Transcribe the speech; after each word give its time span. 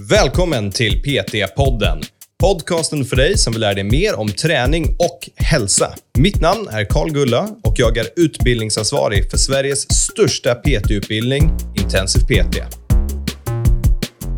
Välkommen 0.00 0.70
till 0.70 1.02
PT-podden. 1.02 2.02
Podcasten 2.40 3.04
för 3.04 3.16
dig 3.16 3.38
som 3.38 3.52
vill 3.52 3.60
lära 3.60 3.74
dig 3.74 3.84
mer 3.84 4.14
om 4.14 4.28
träning 4.28 4.96
och 4.98 5.30
hälsa. 5.36 5.94
Mitt 6.18 6.40
namn 6.40 6.68
är 6.70 6.84
Karl 6.84 7.10
Gulla 7.10 7.48
och 7.62 7.74
jag 7.76 7.96
är 7.96 8.06
utbildningsansvarig 8.16 9.30
för 9.30 9.38
Sveriges 9.38 9.86
största 9.92 10.54
PT-utbildning, 10.54 11.50
Intensiv 11.76 12.20
PT. 12.20 12.85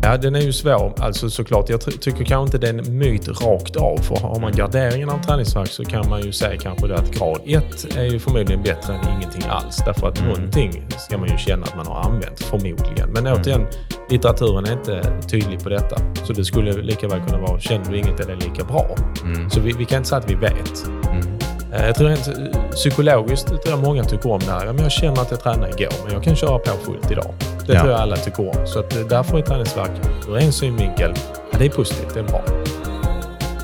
Ja, 0.01 0.17
den 0.17 0.35
är 0.35 0.41
ju 0.41 0.53
svår. 0.53 0.93
Alltså 0.97 1.29
såklart, 1.29 1.69
jag 1.69 1.81
tycker 1.81 2.25
kanske 2.25 2.41
inte 2.41 2.57
det 2.57 2.67
är 2.67 2.87
en 2.87 2.97
myt 2.97 3.27
rakt 3.27 3.75
av. 3.75 3.97
För 3.97 4.15
har 4.15 4.39
man 4.39 4.51
graderingen 4.51 5.09
av 5.09 5.23
träningsvärk 5.23 5.67
så 5.67 5.85
kan 5.85 6.09
man 6.09 6.21
ju 6.21 6.31
säga 6.31 6.57
kanske 6.57 6.93
att 6.93 7.11
grad 7.11 7.41
1 7.45 7.97
är 7.97 8.03
ju 8.03 8.19
förmodligen 8.19 8.63
bättre 8.63 8.93
än 8.93 9.17
ingenting 9.17 9.43
alls. 9.49 9.81
Därför 9.85 10.07
att 10.07 10.19
mm. 10.19 10.29
någonting 10.29 10.87
ska 10.97 11.17
man 11.17 11.29
ju 11.29 11.37
känna 11.37 11.63
att 11.63 11.75
man 11.75 11.87
har 11.87 12.01
använt, 12.01 12.39
förmodligen. 12.39 13.09
Men 13.09 13.27
mm. 13.27 13.41
återigen, 13.41 13.67
litteraturen 14.09 14.65
är 14.65 14.73
inte 14.73 15.21
tydlig 15.27 15.63
på 15.63 15.69
detta. 15.69 15.95
Så 16.23 16.33
det 16.33 16.45
skulle 16.45 16.71
lika 16.71 17.07
väl 17.07 17.21
kunna 17.27 17.41
vara, 17.41 17.59
känner 17.59 17.91
du 17.91 17.97
inget 17.97 18.19
är 18.19 18.27
det 18.27 18.35
lika 18.35 18.63
bra. 18.63 18.95
Mm. 19.23 19.49
Så 19.49 19.59
vi, 19.59 19.71
vi, 19.71 19.85
kan 19.85 19.97
inte 19.97 20.09
säga 20.09 20.19
att 20.19 20.29
vi 20.29 20.35
vet. 20.35 20.87
Mm. 21.11 21.38
Eh, 21.73 21.85
jag 21.85 21.95
tror 21.95 22.09
rent 22.09 22.27
eh, 22.27 22.71
psykologiskt 22.71 23.47
tror 23.47 23.69
jag 23.69 23.79
många 23.79 24.03
tycker 24.03 24.31
om 24.31 24.39
det 24.39 24.51
här. 24.51 24.75
Jag 24.79 24.91
känner 24.91 25.21
att 25.21 25.31
jag 25.31 25.43
tränade 25.43 25.69
igår, 25.77 25.93
men 26.03 26.13
jag 26.13 26.23
kan 26.23 26.35
köra 26.35 26.59
på 26.59 26.71
fullt 26.85 27.11
idag. 27.11 27.33
Det 27.65 27.73
ja. 27.73 27.79
tror 27.79 27.91
jag 27.91 28.01
alla 28.01 28.15
tycker 28.15 28.49
om. 28.59 28.67
Så 28.67 28.79
att 28.79 28.95
eh, 28.95 29.01
därför 29.01 29.37
är 29.37 29.41
träningsvärk 29.41 29.91
ur 30.27 30.37
en 30.37 30.53
synvinkel, 30.53 31.13
ja, 31.51 31.57
det 31.57 31.65
är 31.65 31.69
positivt, 31.69 32.13
det 32.13 32.19
är 32.19 32.23
bra. 32.23 32.41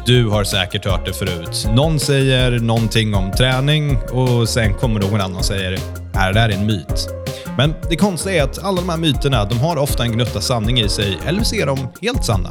Du 0.05 0.27
har 0.27 0.43
säkert 0.43 0.85
hört 0.85 1.05
det 1.05 1.13
förut. 1.13 1.67
Någon 1.75 1.99
säger 1.99 2.59
någonting 2.59 3.15
om 3.15 3.31
träning 3.31 3.97
och 4.11 4.49
sen 4.49 4.73
kommer 4.73 4.99
någon 4.99 5.21
annan 5.21 5.37
och 5.37 5.45
säger 5.45 5.79
är 6.13 6.33
det 6.33 6.39
där 6.39 6.49
är 6.49 6.53
en 6.53 6.65
myt. 6.65 7.09
Men 7.57 7.73
det 7.89 7.95
konstiga 7.95 8.35
är 8.35 8.43
att 8.43 8.63
alla 8.63 8.81
de 8.81 8.89
här 8.89 8.97
myterna 8.97 9.45
de 9.45 9.59
har 9.59 9.77
ofta 9.77 10.03
en 10.03 10.11
gnutta 10.11 10.41
sanning 10.41 10.79
i 10.79 10.89
sig, 10.89 11.17
eller 11.27 11.43
så 11.43 11.55
är 11.55 11.65
de 11.65 11.77
helt 12.01 12.25
sanna. 12.25 12.49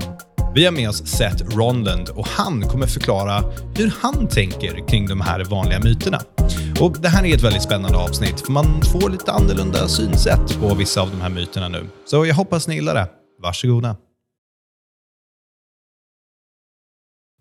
Vi 0.57 0.65
har 0.65 0.73
med 0.73 0.89
oss 0.89 1.07
Seth 1.07 1.57
Ronland 1.57 2.09
och 2.09 2.27
han 2.27 2.63
kommer 2.63 2.87
förklara 2.87 3.41
hur 3.77 3.93
han 4.01 4.29
tänker 4.29 4.89
kring 4.89 5.09
de 5.09 5.21
här 5.21 5.45
vanliga 5.45 5.81
myterna. 5.81 6.21
Och 6.81 7.01
Det 7.01 7.09
här 7.09 7.25
är 7.25 7.35
ett 7.35 7.43
väldigt 7.43 7.63
spännande 7.63 7.99
avsnitt 7.99 8.41
för 8.41 8.53
man 8.53 8.83
får 8.83 9.11
lite 9.11 9.33
annorlunda 9.33 9.89
synsätt 9.89 10.61
på 10.61 10.75
vissa 10.75 11.03
av 11.03 11.11
de 11.11 11.21
här 11.21 11.29
myterna 11.29 11.69
nu. 11.69 11.87
Så 12.05 12.27
jag 12.27 12.35
hoppas 12.35 12.69
ni 12.69 12.75
gillar 12.75 12.95
det. 12.95 13.09
Varsågoda. 13.43 13.97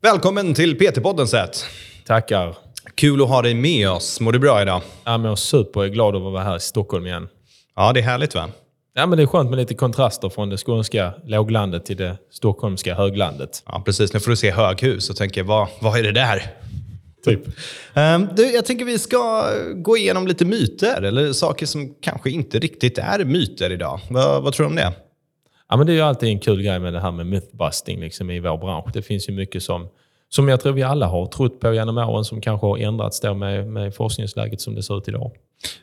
Välkommen 0.02 0.54
till 0.54 0.78
PT-podden 0.80 1.26
Seth. 1.26 1.60
Tackar. 2.06 2.58
Kul 2.96 3.22
att 3.22 3.30
ha 3.30 3.42
dig 3.42 3.54
med 3.54 3.90
oss. 3.90 4.20
Mår 4.20 4.32
du 4.32 4.40
bra 4.40 4.62
idag? 4.62 4.82
Jag 5.04 5.20
mår 5.20 5.36
superglad 5.36 6.16
över 6.16 6.28
att 6.28 6.34
vara 6.34 6.44
här 6.44 6.56
i 6.56 6.60
Stockholm 6.60 7.06
igen. 7.06 7.28
Ja, 7.76 7.94
det 7.94 8.00
är 8.00 8.04
härligt 8.04 8.36
va? 8.36 8.50
Ja, 8.96 9.06
men 9.06 9.18
det 9.18 9.24
är 9.24 9.28
skönt 9.28 9.50
med 9.50 9.60
lite 9.60 9.74
kontraster 9.74 10.30
från 10.30 10.50
det 10.50 10.58
skånska 10.58 11.14
låglandet 11.26 11.86
till 11.86 11.98
det 11.98 12.18
stockholmska 12.32 12.96
höglandet. 12.96 13.64
Ja, 13.66 13.82
precis. 13.86 14.14
Nu 14.14 14.20
får 14.20 14.32
du 14.32 14.36
se 14.38 14.52
höghus 14.52 15.10
och 15.10 15.16
tänker, 15.16 15.44
vad, 15.44 15.68
vad 15.82 16.00
är 16.00 16.04
det 16.04 16.12
där? 16.12 16.44
Typ. 17.26 17.48
Um, 17.96 18.30
du, 18.36 18.52
jag 18.52 18.66
tänker 18.66 18.86
vi 18.86 19.00
ska 19.00 19.46
gå 19.76 19.98
igenom 19.98 20.28
lite 20.28 20.46
myter, 20.46 21.02
eller 21.02 21.34
saker 21.34 21.66
som 21.66 21.96
kanske 22.02 22.30
inte 22.30 22.60
riktigt 22.60 22.98
är 22.98 23.26
myter 23.26 23.70
idag. 23.70 24.00
Vad, 24.10 24.44
vad 24.44 24.54
tror 24.54 24.66
du 24.66 24.70
om 24.70 24.76
det? 24.76 24.94
Ja, 25.70 25.78
men 25.78 25.88
det 25.88 25.94
är 25.94 25.96
ju 25.96 26.02
alltid 26.02 26.30
en 26.30 26.40
kul 26.40 26.62
grej 26.62 26.80
med 26.80 26.94
det 26.94 27.00
här 27.00 27.12
med 27.12 27.26
mythbusting 27.26 28.00
liksom, 28.00 28.30
i 28.30 28.40
vår 28.40 28.58
bransch. 28.58 28.90
Det 28.94 29.02
finns 29.02 29.30
ju 29.30 29.34
mycket 29.34 29.64
som, 29.64 29.88
som 30.36 30.48
jag 30.48 30.62
tror 30.62 30.74
vi 30.74 30.84
alla 30.84 31.08
har 31.08 31.26
trott 31.26 31.60
på 31.60 31.74
genom 31.74 31.98
åren 31.98 32.26
som 32.26 32.42
kanske 32.42 32.68
har 32.68 32.78
ändrats 32.78 33.20
då 33.20 33.34
med, 33.34 33.68
med 33.68 33.96
forskningsläget 33.96 34.62
som 34.62 34.76
det 34.76 34.84
ser 34.84 34.98
ut 34.98 35.08
idag. 35.08 35.32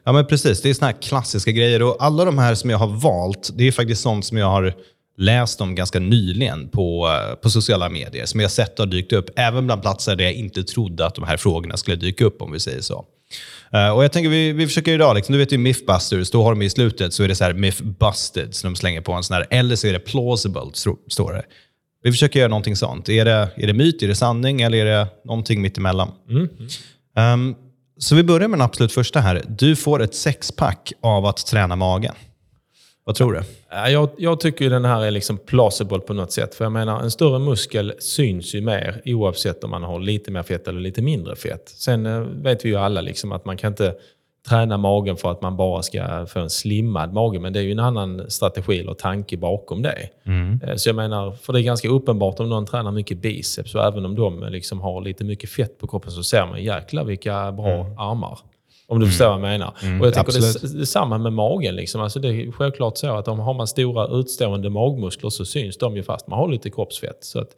Ja, 0.04 0.12
men 0.12 0.26
precis. 0.26 0.62
Det 0.62 0.70
är 0.70 0.74
såna 0.74 0.90
här 0.90 1.02
klassiska 1.02 1.50
grejer. 1.50 1.82
Och 1.82 1.96
alla 2.00 2.24
de 2.24 2.38
här 2.38 2.54
som 2.54 2.70
jag 2.70 2.78
har 2.78 2.86
valt, 2.86 3.50
det 3.54 3.68
är 3.68 3.72
faktiskt 3.72 4.02
sånt 4.02 4.24
som 4.24 4.38
jag 4.38 4.46
har 4.46 4.74
läst 5.16 5.60
om 5.60 5.74
ganska 5.74 5.98
nyligen 5.98 6.68
på, 6.68 7.08
eh, 7.08 7.34
på 7.34 7.50
sociala 7.50 7.88
medier, 7.88 8.26
som 8.26 8.40
jag 8.40 8.50
sett 8.50 8.78
har 8.78 8.86
dykt 8.86 9.12
upp, 9.12 9.30
även 9.36 9.66
bland 9.66 9.82
platser 9.82 10.16
där 10.16 10.24
jag 10.24 10.34
inte 10.34 10.62
trodde 10.62 11.06
att 11.06 11.14
de 11.14 11.24
här 11.24 11.36
frågorna 11.36 11.76
skulle 11.76 11.96
dyka 11.96 12.24
upp, 12.24 12.42
om 12.42 12.52
vi 12.52 12.60
säger 12.60 12.80
så. 12.80 13.04
Uh, 13.74 13.90
och 13.90 14.04
jag 14.04 14.12
tänker 14.12 14.30
vi, 14.30 14.52
vi 14.52 14.66
försöker 14.66 14.92
idag, 14.92 15.16
liksom, 15.16 15.32
du 15.32 15.38
vet 15.38 15.52
ju 15.52 15.58
Mythbusters, 15.58 16.30
då 16.30 16.42
har 16.42 16.50
de 16.50 16.62
i 16.62 16.70
slutet 16.70 17.14
så 17.14 17.22
är 17.22 17.28
det 17.28 17.34
så 17.34 17.44
här 17.44 17.52
Mythbusted, 17.52 18.54
som 18.54 18.72
de 18.72 18.76
slänger 18.76 19.00
på 19.00 19.12
en 19.12 19.22
sån 19.22 19.34
här, 19.34 19.46
eller 19.50 19.76
så 19.76 19.86
är 19.86 19.92
det 19.92 19.98
plausible, 19.98 20.70
står 21.08 21.32
det. 21.32 21.42
Vi 22.02 22.12
försöker 22.12 22.38
göra 22.38 22.48
någonting 22.48 22.76
sånt. 22.76 23.08
Är 23.08 23.24
det, 23.24 23.48
är 23.56 23.66
det 23.66 23.72
myt, 23.72 24.02
är 24.02 24.08
det 24.08 24.14
sanning 24.14 24.60
eller 24.60 24.78
är 24.78 24.84
det 24.84 25.06
någonting 25.24 25.62
mittemellan? 25.62 26.12
Mm. 26.30 26.48
Um, 27.16 27.56
så 27.98 28.14
vi 28.14 28.22
börjar 28.22 28.48
med 28.48 28.58
den 28.58 28.64
absolut 28.64 28.92
första 28.92 29.20
här. 29.20 29.42
Du 29.48 29.76
får 29.76 30.02
ett 30.02 30.14
sexpack 30.14 30.92
av 31.00 31.26
att 31.26 31.46
träna 31.46 31.76
magen. 31.76 32.14
Vad 33.04 33.16
tror 33.16 33.32
du? 33.32 33.42
Jag, 33.90 34.10
jag 34.18 34.40
tycker 34.40 34.70
den 34.70 34.84
här 34.84 35.02
är 35.02 35.10
liksom 35.10 35.38
plausible 35.38 35.98
på 35.98 36.14
något 36.14 36.32
sätt. 36.32 36.54
För 36.54 36.64
jag 36.64 36.72
menar, 36.72 37.02
en 37.02 37.10
större 37.10 37.38
muskel 37.38 37.92
syns 37.98 38.54
ju 38.54 38.60
mer 38.60 39.02
oavsett 39.04 39.64
om 39.64 39.70
man 39.70 39.82
har 39.82 40.00
lite 40.00 40.30
mer 40.30 40.42
fett 40.42 40.68
eller 40.68 40.80
lite 40.80 41.02
mindre 41.02 41.36
fett. 41.36 41.68
Sen 41.68 42.06
eh, 42.06 42.20
vet 42.20 42.64
vi 42.64 42.68
ju 42.68 42.76
alla 42.76 43.00
liksom 43.00 43.32
att 43.32 43.44
man 43.44 43.56
kan 43.56 43.72
inte 43.72 43.94
träna 44.48 44.76
magen 44.76 45.16
för 45.16 45.30
att 45.30 45.42
man 45.42 45.56
bara 45.56 45.82
ska 45.82 46.26
få 46.26 46.40
en 46.40 46.50
slimmad 46.50 47.12
mage. 47.12 47.38
Men 47.38 47.52
det 47.52 47.58
är 47.58 47.62
ju 47.62 47.72
en 47.72 47.78
annan 47.78 48.30
strategi 48.30 48.80
eller 48.80 48.94
tanke 48.94 49.36
bakom 49.36 49.82
det. 49.82 50.08
Mm. 50.26 50.60
Eh, 50.66 50.76
så 50.76 50.88
jag 50.88 50.96
menar, 50.96 51.32
för 51.32 51.52
det 51.52 51.60
är 51.60 51.62
ganska 51.62 51.88
uppenbart 51.88 52.40
om 52.40 52.48
någon 52.48 52.66
tränar 52.66 52.92
mycket 52.92 53.18
biceps 53.18 53.74
och 53.74 53.84
även 53.84 54.04
om 54.04 54.14
de 54.14 54.48
liksom 54.50 54.80
har 54.80 55.00
lite 55.00 55.24
mycket 55.24 55.50
fett 55.50 55.78
på 55.78 55.86
kroppen 55.86 56.10
så 56.10 56.22
ser 56.22 56.46
man 56.46 56.62
jäklar 56.62 57.04
vilka 57.04 57.52
bra 57.52 57.74
mm. 57.74 57.98
armar. 57.98 58.38
Om 58.86 58.98
du 58.98 59.04
mm. 59.04 59.10
förstår 59.10 59.26
vad 59.26 59.34
jag 59.34 59.40
menar. 59.40 59.74
Mm, 59.82 60.00
och 60.00 60.06
jag 60.06 60.14
tycker 60.14 60.32
det, 60.32 60.74
det 60.74 60.80
är 60.80 60.84
samma 60.84 61.18
med 61.18 61.32
magen. 61.32 61.76
Liksom. 61.76 62.00
Alltså 62.00 62.20
det 62.20 62.28
är 62.28 62.52
självklart 62.52 62.96
så 62.96 63.16
att 63.16 63.28
om 63.28 63.38
har 63.38 63.54
man 63.54 63.66
stora 63.66 64.18
utstående 64.18 64.70
magmuskler 64.70 65.30
så 65.30 65.44
syns 65.44 65.78
de 65.78 65.96
ju 65.96 66.02
fast 66.02 66.28
man 66.28 66.38
har 66.38 66.48
lite 66.48 66.70
kroppsfett. 66.70 67.18
Så 67.20 67.40
att 67.40 67.50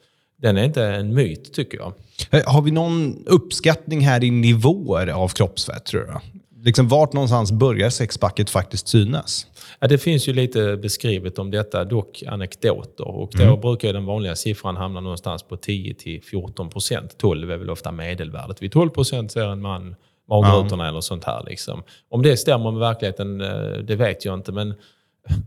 den 0.42 0.56
är 0.56 0.64
inte 0.64 0.84
en 0.84 1.14
myt 1.14 1.54
tycker 1.54 1.78
jag. 1.78 1.92
Eh, 2.30 2.52
har 2.52 2.62
vi 2.62 2.70
någon 2.70 3.24
uppskattning 3.26 4.00
här 4.00 4.24
i 4.24 4.30
nivåer 4.30 5.06
av 5.06 5.28
kroppsfett 5.28 5.84
tror 5.84 6.00
du? 6.00 6.40
Liksom 6.64 6.88
vart 6.88 7.12
någonstans 7.12 7.52
börjar 7.52 7.90
sexpacket 7.90 8.50
faktiskt 8.50 8.88
synas? 8.88 9.46
Ja, 9.80 9.88
det 9.88 9.98
finns 9.98 10.28
ju 10.28 10.32
lite 10.32 10.76
beskrivet 10.76 11.38
om 11.38 11.50
detta, 11.50 11.84
dock 11.84 12.22
anekdoter. 12.28 13.08
Och 13.08 13.30
då 13.32 13.42
mm. 13.42 13.60
brukar 13.60 13.92
den 13.92 14.04
vanliga 14.04 14.36
siffran 14.36 14.76
hamna 14.76 15.00
någonstans 15.00 15.42
på 15.42 15.56
10-14 15.56 16.70
procent. 16.70 17.18
12 17.18 17.50
är 17.50 17.56
väl 17.56 17.70
ofta 17.70 17.92
medelvärdet. 17.92 18.62
Vid 18.62 18.72
12 18.72 18.90
procent 18.90 19.32
ser 19.32 19.48
en 19.48 19.60
man 19.60 19.94
magrutorna 20.28 20.84
ja. 20.84 20.88
eller 20.88 21.00
sånt 21.00 21.24
här. 21.24 21.44
Liksom. 21.46 21.82
Om 22.08 22.22
det 22.22 22.36
stämmer 22.36 22.70
med 22.70 22.80
verkligheten, 22.80 23.40
eh, 23.40 23.78
det 23.84 23.96
vet 23.96 24.24
jag 24.24 24.34
inte. 24.34 24.52
Men 24.52 24.74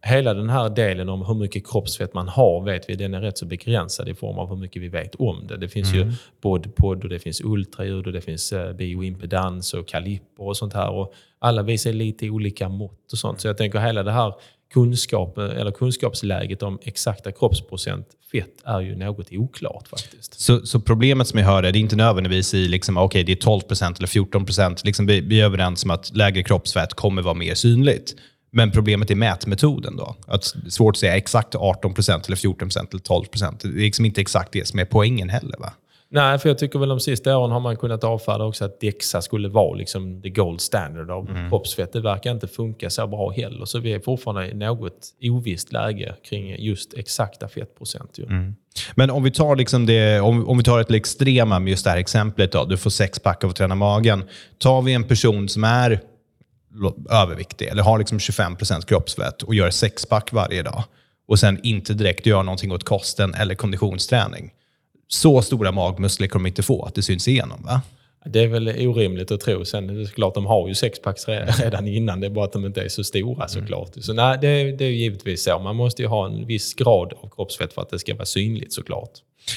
hela 0.03 0.33
den 0.33 0.49
här 0.49 0.69
delen 0.69 1.09
om 1.09 1.25
hur 1.25 1.33
mycket 1.33 1.67
kroppsfett 1.67 2.13
man 2.13 2.27
har 2.27 2.63
vet 2.65 2.89
vi, 2.89 2.95
den 2.95 3.13
är 3.13 3.21
rätt 3.21 3.37
så 3.37 3.45
begränsad 3.45 4.09
i 4.09 4.13
form 4.13 4.39
av 4.39 4.49
hur 4.49 4.55
mycket 4.55 4.81
vi 4.81 4.87
vet 4.87 5.15
om 5.15 5.47
det. 5.47 5.57
Det 5.57 5.69
finns 5.69 5.93
mm. 5.93 6.07
ju 6.07 6.15
bodpod 6.41 7.03
och 7.03 7.09
det 7.09 7.19
finns 7.19 7.41
ultraljud 7.41 8.07
och 8.07 8.13
det 8.13 8.21
finns 8.21 8.53
eh, 8.53 8.73
bioimpedans 8.73 9.73
och 9.73 9.87
kalipper 9.87 10.43
och 10.43 10.57
sånt 10.57 10.73
här. 10.73 10.89
Och 10.89 11.13
alla 11.39 11.63
visar 11.63 11.93
lite 11.93 12.29
olika 12.29 12.69
mått 12.69 13.11
och 13.11 13.17
sånt. 13.17 13.41
Så 13.41 13.47
jag 13.47 13.57
tänker 13.57 13.79
hela 13.79 14.03
det 14.03 14.11
här 14.11 14.33
kunskap, 14.73 15.37
eller 15.37 15.71
kunskapsläget 15.71 16.63
om 16.63 16.79
exakta 16.81 17.31
kroppsprocent 17.31 18.07
fett 18.31 18.61
är 18.65 18.81
ju 18.81 18.95
något 18.95 19.31
oklart 19.31 19.87
faktiskt. 19.87 20.39
Så, 20.39 20.65
så 20.65 20.79
problemet 20.79 21.27
som 21.27 21.39
jag 21.39 21.45
hör 21.45 21.63
är, 21.63 21.71
det 21.71 21.77
är 21.77 21.81
inte 21.81 21.95
nödvändigtvis 21.95 22.53
i 22.53 22.67
liksom, 22.67 22.97
okay, 22.97 23.23
det 23.23 23.31
är 23.31 23.35
12% 23.35 23.97
eller 23.97 24.07
14 24.07 24.45
Liksom 24.83 25.05
vi, 25.05 25.21
vi 25.21 25.41
är 25.41 25.45
överens 25.45 25.83
om 25.83 25.91
att 25.91 26.15
lägre 26.15 26.43
kroppsfett 26.43 26.93
kommer 26.93 27.21
vara 27.21 27.33
mer 27.33 27.55
synligt. 27.55 28.15
Men 28.55 28.71
problemet 28.71 29.11
är 29.11 29.15
mätmetoden. 29.15 29.97
Då. 29.97 30.15
Att 30.27 30.53
det 30.55 30.67
är 30.67 30.69
svårt 30.69 30.95
att 30.95 30.99
säga 30.99 31.17
exakt 31.17 31.55
18% 31.55 32.25
eller 32.25 32.35
14% 32.35 32.87
eller 32.91 33.01
12% 33.01 33.57
Det 33.61 33.67
är 33.67 33.71
liksom 33.71 34.05
inte 34.05 34.21
exakt 34.21 34.51
det 34.51 34.67
som 34.67 34.79
är 34.79 34.85
poängen 34.85 35.29
heller. 35.29 35.57
Va? 35.59 35.73
Nej, 36.09 36.39
för 36.39 36.49
jag 36.49 36.57
tycker 36.57 36.79
väl 36.79 36.89
de 36.89 36.99
sista 36.99 37.37
åren 37.37 37.51
har 37.51 37.59
man 37.59 37.77
kunnat 37.77 38.03
avfärda 38.03 38.43
också 38.43 38.65
att 38.65 38.79
DEXA 38.79 39.21
skulle 39.21 39.49
vara 39.49 39.75
liksom 39.75 40.21
the 40.21 40.29
gold 40.29 40.61
standard 40.61 41.09
av 41.11 41.29
mm. 41.29 41.49
kroppsfett. 41.49 41.93
Det 41.93 42.01
verkar 42.01 42.31
inte 42.31 42.47
funka 42.47 42.89
så 42.89 43.07
bra 43.07 43.29
heller. 43.29 43.65
Så 43.65 43.79
vi 43.79 43.93
är 43.93 43.99
fortfarande 43.99 44.47
i 44.47 44.53
något 44.53 45.13
ovisst 45.21 45.71
läge 45.73 46.15
kring 46.29 46.55
just 46.59 46.93
exakta 46.93 47.47
fettprocent. 47.47 48.17
Mm. 48.17 48.55
Men 48.95 49.09
om 49.09 49.23
vi 49.23 49.31
tar 49.31 49.55
liksom 49.55 49.85
det, 49.85 50.19
om, 50.19 50.49
om 50.49 50.57
vi 50.57 50.63
tar 50.63 50.79
ett 50.79 50.91
extrema 50.91 51.59
med 51.59 51.71
just 51.71 51.83
det 51.83 51.89
här 51.89 51.97
exemplet. 51.97 52.51
Då, 52.51 52.65
du 52.65 52.77
får 52.77 52.89
sex 52.89 53.19
pack 53.19 53.43
av 53.43 53.49
att 53.49 53.55
träna 53.55 53.75
magen. 53.75 54.23
Tar 54.57 54.81
vi 54.81 54.93
en 54.93 55.03
person 55.03 55.49
som 55.49 55.63
är 55.63 55.99
överviktig 57.09 57.67
eller 57.67 57.83
har 57.83 57.99
liksom 57.99 58.17
25% 58.17 58.85
kroppsfett 58.85 59.43
och 59.43 59.55
gör 59.55 59.69
sexpack 59.69 60.33
varje 60.33 60.63
dag 60.63 60.83
och 61.27 61.39
sen 61.39 61.59
inte 61.63 61.93
direkt 61.93 62.25
gör 62.25 62.43
någonting 62.43 62.71
åt 62.71 62.83
kosten 62.83 63.33
eller 63.33 63.55
konditionsträning. 63.55 64.51
Så 65.07 65.41
stora 65.41 65.71
magmuskler 65.71 66.27
kommer 66.27 66.43
de 66.43 66.49
inte 66.49 66.63
få 66.63 66.83
att 66.83 66.95
det 66.95 67.01
syns 67.01 67.27
igenom. 67.27 67.63
Va? 67.63 67.81
Det 68.25 68.39
är 68.39 68.47
väl 68.47 68.67
orimligt 68.67 69.31
att 69.31 69.41
tro. 69.41 69.65
Sen 69.65 69.89
är 69.89 69.93
det 69.93 70.07
klart, 70.07 70.33
de 70.33 70.45
har 70.45 70.67
ju 70.67 70.75
sexpacks 70.75 71.27
redan 71.59 71.87
innan. 71.87 72.19
Det 72.19 72.27
är 72.27 72.31
bara 72.31 72.45
att 72.45 72.53
de 72.53 72.65
inte 72.65 72.81
är 72.81 72.89
så 72.89 73.03
stora 73.03 73.35
mm. 73.35 73.47
såklart. 73.47 73.91
Så 74.01 74.13
nej, 74.13 74.37
det, 74.41 74.47
är, 74.47 74.77
det 74.77 74.85
är 74.85 74.89
givetvis 74.89 75.43
så. 75.43 75.59
Man 75.59 75.75
måste 75.75 76.01
ju 76.01 76.07
ha 76.07 76.25
en 76.25 76.45
viss 76.45 76.73
grad 76.73 77.13
av 77.13 77.29
kroppsfett 77.29 77.73
för 77.73 77.81
att 77.81 77.89
det 77.89 77.99
ska 77.99 78.15
vara 78.15 78.25
synligt 78.25 78.73
såklart. 78.73 79.11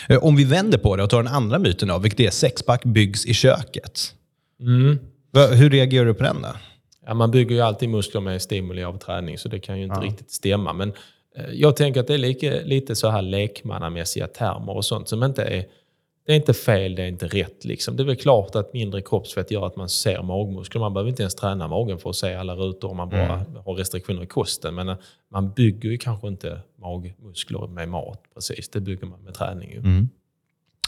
Eh, 0.09 0.25
om 0.25 0.37
vi 0.37 0.45
vänder 0.45 0.79
på 0.79 0.97
det 0.97 1.03
och 1.03 1.11
tar 1.11 1.23
den 1.23 1.33
andra 1.33 1.59
myten, 1.59 1.89
då, 1.89 1.99
vilket 1.99 2.21
är 2.21 2.31
sexpack 2.31 2.85
byggs 2.85 3.27
i 3.27 3.35
köket. 3.35 4.15
Mm. 4.61 4.99
Hur 5.53 5.71
reagerar 5.71 6.05
du 6.05 6.15
på 6.15 6.23
den? 6.23 6.43
Då? 6.43 6.49
Ja, 7.09 7.15
man 7.15 7.31
bygger 7.31 7.55
ju 7.55 7.61
alltid 7.61 7.89
muskler 7.89 8.21
med 8.21 8.43
stimuli 8.43 8.85
av 8.85 8.99
träning, 8.99 9.39
så 9.39 9.49
det 9.49 9.61
kan 9.61 9.79
ju 9.79 9.85
inte 9.85 10.01
ja. 10.01 10.07
riktigt 10.07 10.31
stämma. 10.31 10.73
Men 10.73 10.93
Eh, 11.39 11.51
jag 11.53 11.77
tänker 11.77 12.01
att 12.01 12.07
det 12.07 12.15
är 12.15 12.19
lite, 12.19 12.63
lite 12.65 12.95
så 12.95 13.09
här 13.09 13.23
lekmannamässiga 13.23 14.27
termer 14.27 14.77
och 14.77 14.85
sånt 14.85 15.09
som 15.09 15.23
inte 15.23 15.43
är... 15.43 15.67
Det 16.27 16.33
är 16.33 16.37
inte 16.37 16.55
fel, 16.55 16.95
det 16.95 17.03
är 17.03 17.07
inte 17.07 17.27
rätt. 17.27 17.65
Liksom. 17.65 17.97
Det 17.97 18.03
är 18.03 18.05
väl 18.05 18.17
klart 18.17 18.55
att 18.55 18.73
mindre 18.73 19.03
kroppsfett 19.03 19.51
gör 19.51 19.67
att 19.67 19.77
man 19.77 19.89
ser 19.89 20.23
magmuskler. 20.23 20.81
Man 20.81 20.95
behöver 20.95 21.11
inte 21.11 21.23
ens 21.23 21.35
träna 21.35 21.69
magen 21.69 21.99
för 21.99 22.11
att 22.11 22.17
se 22.17 22.35
alla 22.35 22.55
rutor 22.55 22.91
om 22.91 22.97
man 22.97 23.09
bara 23.09 23.35
mm. 23.35 23.57
har 23.65 23.75
restriktioner 23.75 24.23
i 24.23 24.27
kosten. 24.27 24.75
Men 24.75 24.89
eh, 24.89 24.97
man 25.33 25.53
bygger 25.53 25.91
ju 25.91 25.99
kanske 25.99 26.29
inte 26.29 26.61
magmuskler 26.77 27.67
med 27.67 27.89
mat 27.89 28.23
precis. 28.35 28.69
Det 28.69 28.81
bygger 28.81 29.07
man 29.07 29.21
med 29.21 29.35
träning. 29.35 29.73
Mm. 29.73 30.09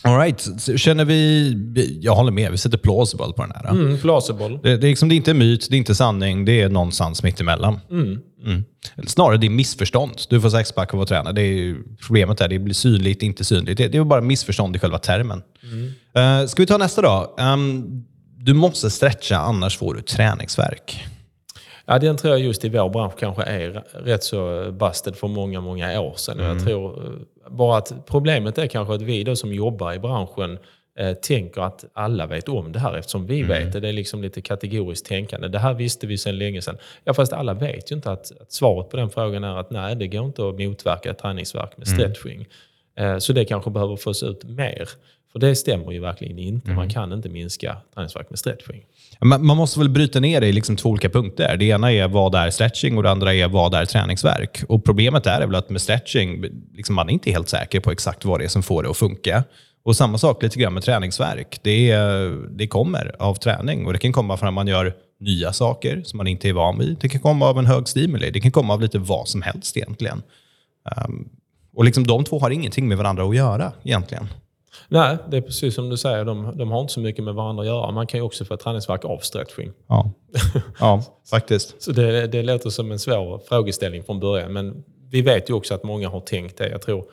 All 0.03 0.19
right. 0.19 0.49
Känner 0.81 1.05
vi... 1.05 1.99
Jag 2.03 2.15
håller 2.15 2.33
med, 2.33 2.51
vi 2.51 2.59
sätter 2.59 2.79
plausible 2.79 3.33
på 3.37 3.43
den 3.43 3.53
här. 3.55 3.71
Mm, 3.71 3.99
plausible. 3.99 4.49
Det, 4.63 4.77
det, 4.77 4.87
är 4.87 4.89
liksom, 4.89 5.09
det 5.09 5.15
är 5.15 5.17
inte 5.17 5.35
myt, 5.35 5.67
det 5.71 5.77
är 5.77 5.79
inte 5.79 5.95
sanning, 5.95 6.45
det 6.45 6.61
är 6.61 6.69
någonstans 6.69 7.23
mittemellan. 7.23 7.81
Mm. 7.91 8.19
Mm. 8.45 8.65
Snarare 9.07 9.37
det 9.37 9.47
är 9.47 9.51
missförstånd. 9.51 10.13
Du 10.29 10.41
får 10.41 10.51
sexpack 10.51 10.95
av 10.95 11.01
att 11.01 11.09
träna. 11.09 11.33
Det 11.33 11.43
är 11.43 11.77
problemet 12.07 12.41
är 12.41 12.49
det 12.49 12.59
blir 12.59 12.75
synligt, 12.75 13.23
inte 13.23 13.45
synligt. 13.45 13.79
Det, 13.79 13.89
det 13.89 13.99
är 13.99 14.05
bara 14.05 14.21
missförstånd 14.21 14.77
i 14.77 14.79
själva 14.79 14.99
termen. 14.99 15.43
Mm. 15.63 16.41
Uh, 16.41 16.47
ska 16.47 16.63
vi 16.63 16.67
ta 16.67 16.79
nästa 16.79 17.03
då? 17.03 17.35
Um, 17.39 18.05
du 18.37 18.55
måste 18.55 18.91
stretcha, 18.91 19.37
annars 19.37 19.79
får 19.79 19.95
du 19.95 20.01
träningsverk. 20.01 21.05
Ja, 21.91 21.99
den 21.99 22.17
tror 22.17 22.35
jag 22.35 22.41
just 22.41 22.65
i 22.65 22.69
vår 22.69 22.89
bransch 22.89 23.19
kanske 23.19 23.43
är 23.43 23.85
rätt 23.93 24.25
så 24.25 24.71
busted 24.73 25.17
för 25.17 25.29
många, 25.29 25.61
många 25.61 26.01
år 26.01 26.15
sedan. 26.17 26.41
Mm. 26.41 26.57
Jag 26.57 26.65
tror 26.67 27.05
eh, 27.05 27.51
bara 27.51 27.79
att 27.79 27.93
problemet 28.07 28.59
är 28.59 28.67
kanske 28.67 28.95
att 28.95 29.03
vi 29.03 29.25
då 29.25 29.37
som 29.37 29.53
jobbar 29.53 29.93
i 29.93 29.99
branschen 29.99 30.59
eh, 30.99 31.13
tänker 31.13 31.61
att 31.61 31.85
alla 31.93 32.27
vet 32.27 32.49
om 32.49 32.73
det 32.73 32.79
här 32.79 32.97
eftersom 32.97 33.27
vi 33.27 33.41
mm. 33.41 33.49
vet 33.49 33.73
det. 33.73 33.81
Det 33.81 33.89
är 33.89 33.93
liksom 33.93 34.23
lite 34.23 34.41
kategoriskt 34.41 35.07
tänkande. 35.07 35.49
Det 35.49 35.59
här 35.59 35.75
visste 35.75 36.07
vi 36.07 36.19
sedan 36.19 36.39
länge 36.39 36.63
sedan. 36.63 36.77
Ja, 37.05 37.15
fast 37.15 37.33
alla 37.33 37.55
vet 37.55 37.93
ju 37.93 37.97
inte 37.97 38.13
att, 38.13 38.41
att 38.41 38.53
svaret 38.53 38.91
på 38.91 38.97
den 38.97 39.11
frågan 39.11 39.45
är 39.45 39.57
att 39.57 39.71
nej, 39.71 39.97
det 39.97 40.07
går 40.07 40.25
inte 40.25 40.49
att 40.49 40.59
motverka 40.59 41.15
träningsverk 41.15 41.77
med 41.77 41.89
mm. 41.89 41.99
stretching. 41.99 42.47
Mm. 42.97 43.13
Eh, 43.13 43.19
så 43.19 43.33
det 43.33 43.45
kanske 43.45 43.71
behöver 43.71 43.97
fås 43.97 44.23
ut 44.23 44.45
mer. 44.45 44.89
För 45.33 45.39
det 45.39 45.57
stämmer 45.57 45.93
ju 45.93 46.01
verkligen 46.01 46.39
inte. 46.39 46.67
Mm. 46.67 46.77
Man 46.77 46.91
kan 46.91 47.13
inte 47.13 47.29
minska 47.29 47.77
träningsvärk 47.95 48.31
med 48.31 48.39
stretching. 48.39 48.83
Man, 49.21 49.47
man 49.47 49.57
måste 49.57 49.79
väl 49.79 49.89
bryta 49.89 50.21
ner 50.21 50.41
det 50.41 50.47
i 50.47 50.53
liksom 50.53 50.77
två 50.77 50.89
olika 50.89 51.09
punkter. 51.09 51.57
Det 51.57 51.65
ena 51.65 51.93
är 51.93 52.09
vad 52.09 52.35
är 52.35 52.51
stretching 52.51 52.97
och 52.97 53.03
det 53.03 53.11
andra 53.11 53.35
är 53.35 53.49
vad 53.49 53.75
är 53.75 53.85
träningsverk. 53.85 54.63
Och 54.69 54.85
Problemet 54.85 55.27
är 55.27 55.47
väl 55.47 55.55
att 55.55 55.71
med 55.71 55.81
stretching, 55.81 56.45
liksom 56.75 56.95
man 56.95 57.09
är 57.09 57.13
inte 57.13 57.31
helt 57.31 57.49
säker 57.49 57.81
på 57.81 57.91
exakt 57.91 58.25
vad 58.25 58.41
det 58.41 58.45
är 58.45 58.49
som 58.49 58.63
får 58.63 58.83
det 58.83 58.91
att 58.91 58.97
funka. 58.97 59.45
Och 59.83 59.97
Samma 59.97 60.19
sak 60.19 60.43
lite 60.43 60.59
grann 60.59 60.75
med 60.75 60.83
träningsverk. 60.83 61.61
Det, 61.63 61.95
det 62.51 62.67
kommer 62.67 63.17
av 63.19 63.35
träning 63.35 63.87
och 63.87 63.93
det 63.93 63.99
kan 63.99 64.13
komma 64.13 64.37
från 64.37 64.49
att 64.49 64.55
man 64.55 64.67
gör 64.67 64.95
nya 65.21 65.53
saker 65.53 66.03
som 66.05 66.17
man 66.17 66.27
inte 66.27 66.49
är 66.49 66.53
van 66.53 66.79
vid. 66.79 66.97
Det 67.01 67.09
kan 67.09 67.21
komma 67.21 67.47
av 67.47 67.59
en 67.59 67.67
hög 67.67 67.89
stimuli. 67.89 68.31
Det 68.31 68.41
kan 68.41 68.53
komma 68.53 68.75
av 68.75 68.81
lite 68.81 68.99
vad 68.99 69.29
som 69.29 69.43
helst 69.43 69.77
egentligen. 69.77 70.23
Um, 71.07 71.29
och 71.75 71.85
liksom 71.85 72.07
De 72.07 72.25
två 72.25 72.39
har 72.39 72.51
ingenting 72.51 72.89
med 72.89 72.99
varandra 72.99 73.25
att 73.25 73.37
göra 73.37 73.73
egentligen. 73.83 74.29
Nej, 74.89 75.17
det 75.31 75.37
är 75.37 75.41
precis 75.41 75.75
som 75.75 75.91
du 75.91 75.97
säger. 75.97 76.25
De, 76.25 76.53
de 76.57 76.71
har 76.71 76.81
inte 76.81 76.93
så 76.93 77.01
mycket 77.01 77.25
med 77.25 77.35
varandra 77.35 77.63
att 77.63 77.67
göra. 77.67 77.91
Man 77.91 78.07
kan 78.07 78.21
ju 78.21 78.25
också 78.25 78.45
få 78.45 78.57
träningsverk 78.57 79.05
av 79.05 79.19
stretching. 79.19 79.73
Ja, 79.89 80.13
ja 80.81 81.03
faktiskt. 81.31 81.83
så 81.83 81.93
det, 81.93 82.27
det 82.27 82.43
låter 82.43 82.71
som 82.71 82.93
en 82.93 82.99
svår 82.99 83.41
frågeställning 83.49 84.03
från 84.03 84.21
början. 84.21 84.53
Men 84.53 84.85
vi 85.11 85.23
vet 85.23 85.51
ju 85.51 85.55
också 85.55 85.75
att 85.75 85.85
många 85.85 86.09
har 86.09 86.21
tänkt 86.21 86.59
det. 86.59 86.69
Jag 86.69 86.83
tror 86.83 87.05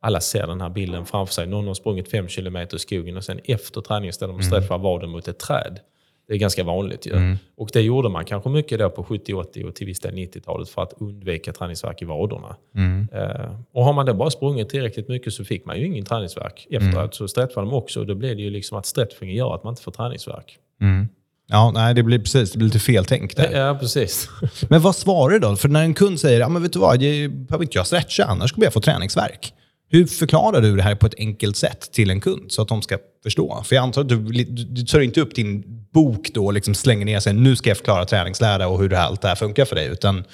alla 0.00 0.20
ser 0.20 0.46
den 0.46 0.60
här 0.60 0.70
bilden 0.70 1.06
framför 1.06 1.34
sig. 1.34 1.46
Någon 1.46 1.66
har 1.66 1.74
sprungit 1.74 2.10
fem 2.10 2.28
kilometer 2.28 2.76
i 2.76 2.80
skogen 2.80 3.16
och 3.16 3.24
sen 3.24 3.40
efter 3.44 3.80
träningen 3.80 4.12
ställer 4.12 4.32
de 4.32 4.42
stretchar 4.42 4.78
vaden 4.78 5.10
mot 5.10 5.28
ett 5.28 5.38
träd. 5.38 5.80
Det 6.28 6.34
är 6.34 6.38
ganska 6.38 6.64
vanligt 6.64 7.06
ju. 7.06 7.12
Mm. 7.12 7.36
Och 7.56 7.70
det 7.72 7.80
gjorde 7.80 8.08
man 8.08 8.24
kanske 8.24 8.50
mycket 8.50 8.78
då 8.78 8.90
på 8.90 9.04
70, 9.04 9.34
80 9.34 9.64
och 9.64 9.74
till 9.74 9.86
viss 9.86 10.00
del 10.00 10.14
90-talet 10.14 10.68
för 10.68 10.82
att 10.82 10.92
undvika 11.00 11.52
träningsverk 11.52 12.02
i 12.02 12.04
vaderna. 12.04 12.56
Mm. 12.74 13.08
Uh, 13.14 13.60
och 13.72 13.84
har 13.84 13.92
man 13.92 14.06
då 14.06 14.14
bara 14.14 14.30
sprungit 14.30 14.68
tillräckligt 14.68 15.08
mycket 15.08 15.32
så 15.32 15.44
fick 15.44 15.66
man 15.66 15.78
ju 15.78 15.86
ingen 15.86 16.04
träningsverk 16.04 16.66
efteråt. 16.70 16.94
Mm. 16.94 17.12
Så 17.12 17.28
stretchade 17.28 17.66
de 17.66 17.74
också 17.74 18.00
och 18.00 18.06
då 18.06 18.14
blev 18.14 18.36
det 18.36 18.42
ju 18.42 18.50
liksom 18.50 18.78
att 18.78 18.86
stretchingen 18.86 19.34
gör 19.34 19.54
att 19.54 19.64
man 19.64 19.72
inte 19.72 19.82
får 19.82 19.92
träningsverk. 19.92 20.58
Mm. 20.80 21.08
Ja, 21.46 21.70
nej, 21.74 21.94
det 21.94 22.02
blir 22.02 22.18
precis. 22.18 22.52
Det 22.52 22.58
blir 22.58 22.66
lite 22.66 22.78
fel 22.78 23.04
tänk 23.04 23.36
där. 23.36 23.52
Ja, 23.52 23.78
precis. 23.80 24.28
Men 24.68 24.80
vad 24.80 24.96
svarar 24.96 25.32
du 25.32 25.38
då? 25.38 25.56
För 25.56 25.68
när 25.68 25.82
en 25.82 25.94
kund 25.94 26.20
säger, 26.20 26.40
ja 26.40 26.48
men 26.48 26.62
vet 26.62 26.72
du 26.72 26.78
vad, 26.78 27.02
jag 27.02 27.30
behöver 27.30 27.64
inte 27.64 27.78
jag 27.78 27.86
stretcha, 27.86 28.24
annars 28.24 28.52
kommer 28.52 28.66
jag 28.66 28.72
få 28.72 28.80
träningsverk. 28.80 29.52
Hur 29.88 30.06
förklarar 30.06 30.60
du 30.60 30.76
det 30.76 30.82
här 30.82 30.94
på 30.94 31.06
ett 31.06 31.14
enkelt 31.18 31.56
sätt 31.56 31.92
till 31.92 32.10
en 32.10 32.20
kund 32.20 32.52
så 32.52 32.62
att 32.62 32.68
de 32.68 32.82
ska 32.82 32.98
förstå? 33.22 33.62
För 33.64 33.74
jag 33.76 33.82
antar 33.82 34.00
att 34.00 34.08
du, 34.08 34.18
du, 34.18 34.44
du 34.44 34.82
tar 34.82 35.00
inte 35.00 35.20
upp 35.20 35.34
din 35.34 35.73
bok 35.94 36.30
då 36.34 36.46
och 36.46 36.52
liksom 36.52 36.74
slänger 36.74 37.04
ner 37.06 37.20
sig 37.20 37.32
nu 37.32 37.56
ska 37.56 37.70
jag 37.70 37.76
förklara 37.76 38.04
träningslära 38.04 38.68
och 38.68 38.78
hur 38.78 38.88
det 38.88 38.96
här, 38.96 39.06
allt 39.06 39.22
det 39.22 39.28
här 39.28 39.34
funkar 39.34 39.64
för 39.64 39.76
dig. 39.76 39.86
Utan 39.86 40.24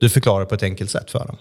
du 0.00 0.10
förklarar 0.10 0.44
på 0.44 0.54
ett 0.54 0.62
enkelt 0.62 0.90
sätt 0.90 1.10
för 1.10 1.18
dem. 1.18 1.36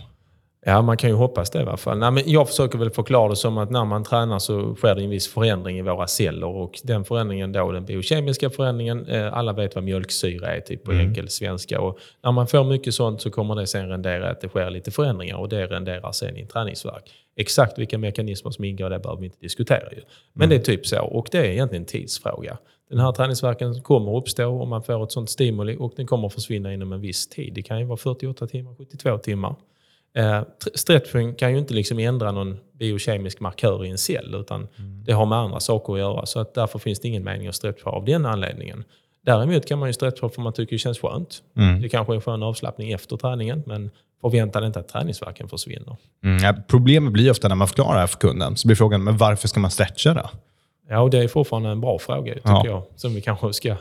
Ja, 0.67 0.81
man 0.81 0.97
kan 0.97 1.09
ju 1.09 1.15
hoppas 1.15 1.49
det 1.49 1.59
i 1.59 1.61
alla 1.61 1.77
fall. 1.77 1.97
Nej, 1.97 2.11
men 2.11 2.23
jag 2.25 2.47
försöker 2.47 2.77
väl 2.77 2.89
förklara 2.89 3.29
det 3.29 3.35
som 3.35 3.57
att 3.57 3.69
när 3.69 3.85
man 3.85 4.03
tränar 4.03 4.39
så 4.39 4.75
sker 4.75 4.95
det 4.95 5.03
en 5.03 5.09
viss 5.09 5.27
förändring 5.27 5.77
i 5.77 5.81
våra 5.81 6.07
celler. 6.07 6.47
Och 6.47 6.79
den 6.83 7.05
förändringen 7.05 7.51
då, 7.51 7.71
den 7.71 7.85
biokemiska 7.85 8.49
förändringen, 8.49 9.07
eh, 9.07 9.33
alla 9.33 9.53
vet 9.53 9.75
vad 9.75 9.83
mjölksyra 9.83 10.55
är 10.55 10.59
typ 10.59 10.83
på 10.83 10.91
mm. 10.91 11.07
enkel 11.07 11.29
svenska. 11.29 11.81
Och 11.81 11.99
när 12.23 12.31
man 12.31 12.47
får 12.47 12.63
mycket 12.63 12.93
sånt 12.93 13.21
så 13.21 13.31
kommer 13.31 13.55
det 13.55 13.67
sen 13.67 13.89
rendera 13.89 14.29
att 14.29 14.41
det 14.41 14.47
sker 14.47 14.69
lite 14.69 14.91
förändringar 14.91 15.37
och 15.37 15.49
det 15.49 15.65
renderar 15.65 16.11
sen 16.11 16.37
i 16.37 16.45
träningsverk. 16.45 17.11
Exakt 17.35 17.79
vilka 17.79 17.97
mekanismer 17.97 18.51
som 18.51 18.63
ingår 18.63 18.89
det 18.89 18.99
behöver 18.99 19.21
vi 19.21 19.25
inte 19.25 19.39
diskutera 19.39 19.91
ju. 19.91 20.01
Men 20.33 20.45
mm. 20.45 20.49
det 20.49 20.55
är 20.63 20.65
typ 20.65 20.87
så 20.87 21.05
och 21.05 21.27
det 21.31 21.37
är 21.37 21.51
egentligen 21.51 21.83
en 21.83 21.87
tidsfråga. 21.87 22.57
Den 22.89 22.99
här 22.99 23.11
träningsverken 23.11 23.81
kommer 23.81 24.15
uppstå 24.15 24.61
om 24.61 24.69
man 24.69 24.83
får 24.83 25.03
ett 25.03 25.11
sånt 25.11 25.29
stimuli 25.29 25.77
och 25.79 25.93
den 25.95 26.07
kommer 26.07 26.29
försvinna 26.29 26.73
inom 26.73 26.93
en 26.93 27.01
viss 27.01 27.27
tid. 27.27 27.53
Det 27.53 27.61
kan 27.61 27.79
ju 27.79 27.85
vara 27.85 27.97
48 27.97 28.47
timmar, 28.47 28.75
72 28.75 29.17
timmar. 29.17 29.55
Eh, 30.15 30.41
stretching 30.73 31.35
kan 31.35 31.51
ju 31.51 31.57
inte 31.57 31.73
liksom 31.73 31.99
ändra 31.99 32.31
någon 32.31 32.57
biokemisk 32.79 33.39
markör 33.39 33.85
i 33.85 33.89
en 33.89 33.97
cell 33.97 34.35
utan 34.35 34.67
mm. 34.77 35.03
det 35.03 35.13
har 35.13 35.25
med 35.25 35.37
andra 35.37 35.59
saker 35.59 35.93
att 35.93 35.99
göra. 35.99 36.25
Så 36.25 36.39
att 36.39 36.53
därför 36.53 36.79
finns 36.79 36.99
det 36.99 37.07
ingen 37.07 37.23
mening 37.23 37.47
att 37.47 37.55
stretcha 37.55 37.89
av 37.89 38.05
den 38.05 38.25
anledningen. 38.25 38.83
Däremot 39.25 39.65
kan 39.65 39.79
man 39.79 39.89
ju 39.89 39.93
stretcha 39.93 40.29
för 40.29 40.41
man 40.41 40.53
tycker 40.53 40.75
det 40.75 40.79
känns 40.79 40.99
skönt. 40.99 41.41
Mm. 41.57 41.81
Det 41.81 41.89
kanske 41.89 42.13
är 42.13 42.15
en 42.15 42.21
skön 42.21 42.43
avslappning 42.43 42.91
efter 42.91 43.17
träningen 43.17 43.63
men 43.65 43.91
förvänta 44.21 44.59
dig 44.59 44.67
inte 44.67 44.79
att 44.79 44.87
träningsverken 44.87 45.49
försvinner. 45.49 45.97
Mm, 46.23 46.43
ja, 46.43 46.55
problemet 46.67 47.13
blir 47.13 47.31
ofta 47.31 47.47
när 47.47 47.55
man 47.55 47.67
förklarar 47.67 47.93
det 47.93 47.99
här 47.99 48.07
för 48.07 48.19
kunden, 48.19 48.57
så 48.57 48.67
blir 48.67 48.75
frågan 48.75 49.03
men 49.03 49.17
varför 49.17 49.47
ska 49.47 49.59
man 49.59 49.71
stretcha 49.71 50.13
då? 50.13 50.29
Ja, 50.89 50.99
och 50.99 51.09
det 51.09 51.17
är 51.17 51.27
fortfarande 51.27 51.69
en 51.69 51.81
bra 51.81 51.99
fråga 51.99 52.33
tycker 52.33 52.49
ja. 52.49 52.65
jag, 52.65 52.83
som 52.95 53.13
vi 53.13 53.21
kanske 53.21 53.53
ska 53.53 53.75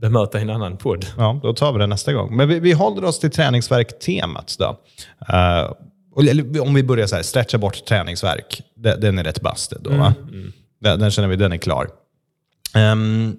bemöta 0.00 0.38
i 0.38 0.42
en 0.42 0.50
annan 0.50 0.76
podd. 0.76 1.06
Ja, 1.16 1.40
då 1.42 1.54
tar 1.54 1.72
vi 1.72 1.78
det 1.78 1.86
nästa 1.86 2.12
gång. 2.12 2.36
Men 2.36 2.48
vi, 2.48 2.60
vi 2.60 2.72
håller 2.72 3.04
oss 3.04 3.18
till 3.18 3.30
träningsverk-temat 3.30 4.56
då. 4.58 4.78
Uh, 5.34 6.60
om 6.62 6.74
vi 6.74 6.82
börjar 6.82 7.06
så 7.06 7.16
här, 7.16 7.22
stretcha 7.22 7.58
bort 7.58 7.84
träningsverk. 7.84 8.62
Den, 8.76 9.18
är 9.18 9.24
rätt 9.24 9.40
busted 9.40 9.78
då, 9.82 9.90
mm, 9.90 10.12
mm. 10.22 10.52
Den, 10.80 11.00
den, 11.00 11.10
känner 11.10 11.28
vi, 11.28 11.36
den 11.36 11.52
är 11.52 11.56
klar. 11.56 11.88
Um, 12.76 13.36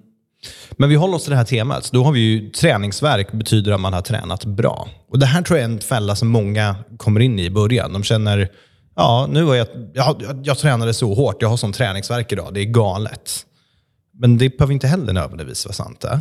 men 0.71 0.89
vi 0.89 0.95
håller 0.95 1.15
oss 1.15 1.23
till 1.23 1.31
det 1.31 1.37
här 1.37 1.45
temat. 1.45 1.89
Då 1.91 2.03
har 2.03 2.11
vi 2.11 2.19
ju 2.19 2.49
träningsverk 2.49 3.31
betyder 3.31 3.71
att 3.71 3.81
man 3.81 3.93
har 3.93 4.01
tränat 4.01 4.45
bra. 4.45 4.87
Och 5.09 5.19
Det 5.19 5.25
här 5.25 5.41
tror 5.41 5.59
jag 5.59 5.69
är 5.69 5.73
en 5.73 5.79
fälla 5.79 6.15
som 6.15 6.27
många 6.27 6.75
kommer 6.97 7.19
in 7.19 7.39
i 7.39 7.45
i 7.45 7.49
början. 7.49 7.93
De 7.93 8.03
känner, 8.03 8.49
ja, 8.95 9.27
nu 9.31 9.43
har 9.43 9.55
jag, 9.55 9.67
jag, 9.93 10.21
jag, 10.21 10.41
jag 10.43 10.57
tränade 10.57 10.93
så 10.93 11.13
hårt, 11.13 11.41
jag 11.41 11.49
har 11.49 11.57
sån 11.57 11.73
träningsverk 11.73 12.31
idag, 12.31 12.53
det 12.53 12.61
är 12.61 12.65
galet. 12.65 13.45
Men 14.17 14.37
det 14.37 14.57
behöver 14.57 14.73
inte 14.73 14.87
heller 14.87 15.13
nödvändigtvis 15.13 15.65
vara 15.65 15.73
sant. 15.73 16.03
Äh? 16.03 16.19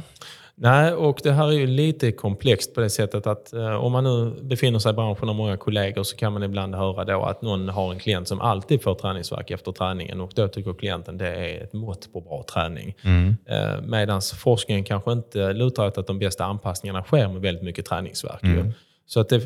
Nej, 0.57 0.93
och 0.93 1.21
det 1.23 1.33
här 1.33 1.49
är 1.49 1.53
ju 1.53 1.67
lite 1.67 2.13
komplext 2.13 2.75
på 2.75 2.81
det 2.81 2.91
sättet 2.91 3.27
att 3.27 3.53
eh, 3.53 3.75
om 3.75 3.93
man 3.93 4.05
nu 4.05 4.43
befinner 4.43 4.79
sig 4.79 4.91
i 4.91 4.95
branschen 4.95 5.29
och 5.29 5.35
många 5.35 5.57
kollegor 5.57 6.03
så 6.03 6.17
kan 6.17 6.33
man 6.33 6.43
ibland 6.43 6.75
höra 6.75 7.05
då 7.05 7.23
att 7.23 7.43
någon 7.43 7.69
har 7.69 7.93
en 7.93 7.99
klient 7.99 8.29
som 8.29 8.41
alltid 8.41 8.83
får 8.83 8.95
träningsverk 8.95 9.51
efter 9.51 9.73
träningen 9.73 10.21
och 10.21 10.33
då 10.35 10.49
tycker 10.49 10.75
klienten 10.75 11.19
det 11.19 11.29
är 11.29 11.65
ett 11.65 11.73
mått 11.73 12.13
på 12.13 12.21
bra 12.21 12.45
träning. 12.53 12.95
Mm. 13.03 13.37
Eh, 13.47 13.83
Medan 13.83 14.21
forskningen 14.37 14.85
kanske 14.85 15.13
inte 15.13 15.53
lutar 15.53 15.87
åt 15.87 15.99
att 15.99 16.07
de 16.07 16.19
bästa 16.19 16.45
anpassningarna 16.45 17.03
sker 17.03 17.29
med 17.29 17.43
väldigt 17.43 17.65
mycket 17.65 17.87
träningsverk. 17.87 18.43
Mm. 18.43 18.73
Så 19.07 19.21
att 19.21 19.29
det, 19.29 19.43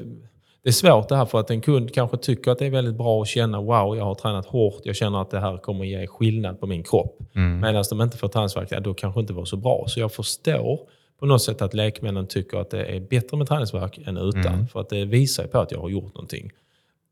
det 0.63 0.69
är 0.69 0.73
svårt 0.73 1.09
det 1.09 1.17
här 1.17 1.25
för 1.25 1.41
att 1.41 1.51
en 1.51 1.61
kund 1.61 1.95
kanske 1.95 2.17
tycker 2.17 2.51
att 2.51 2.59
det 2.59 2.67
är 2.67 2.71
väldigt 2.71 2.95
bra 2.95 3.23
att 3.23 3.29
känna 3.29 3.61
wow, 3.61 3.97
jag 3.97 4.05
har 4.05 4.15
tränat 4.15 4.47
hårt, 4.47 4.81
jag 4.85 4.97
känner 4.97 5.21
att 5.21 5.31
det 5.31 5.41
här 5.41 5.57
kommer 5.57 5.85
ge 5.85 6.07
skillnad 6.07 6.61
på 6.61 6.67
min 6.67 6.83
kropp. 6.83 7.19
Mm. 7.35 7.61
Medan 7.61 7.85
de 7.91 8.01
inte 8.01 8.17
får 8.17 8.29
träningsvärk, 8.29 8.69
ja, 8.71 8.81
då 8.81 8.95
kanske 8.95 9.21
inte 9.21 9.33
var 9.33 9.45
så 9.45 9.57
bra. 9.57 9.85
Så 9.87 10.01
jag 10.01 10.13
förstår 10.13 10.81
på 11.21 11.27
något 11.27 11.43
sätt 11.43 11.63
att 11.63 11.75
lekmännen 11.75 12.27
tycker 12.27 12.59
att 12.59 12.71
det 12.71 12.85
är 12.85 13.01
bättre 13.01 13.37
med 13.37 13.49
träningsvärk 13.49 13.99
än 13.99 14.17
utan. 14.17 14.47
Mm. 14.47 14.69
För 14.69 14.81
att 14.81 14.89
det 14.89 15.05
visar 15.05 15.47
på 15.47 15.59
att 15.59 15.73
jag 15.73 15.81
har 15.81 15.89
gjort 15.89 16.15
någonting. 16.15 16.51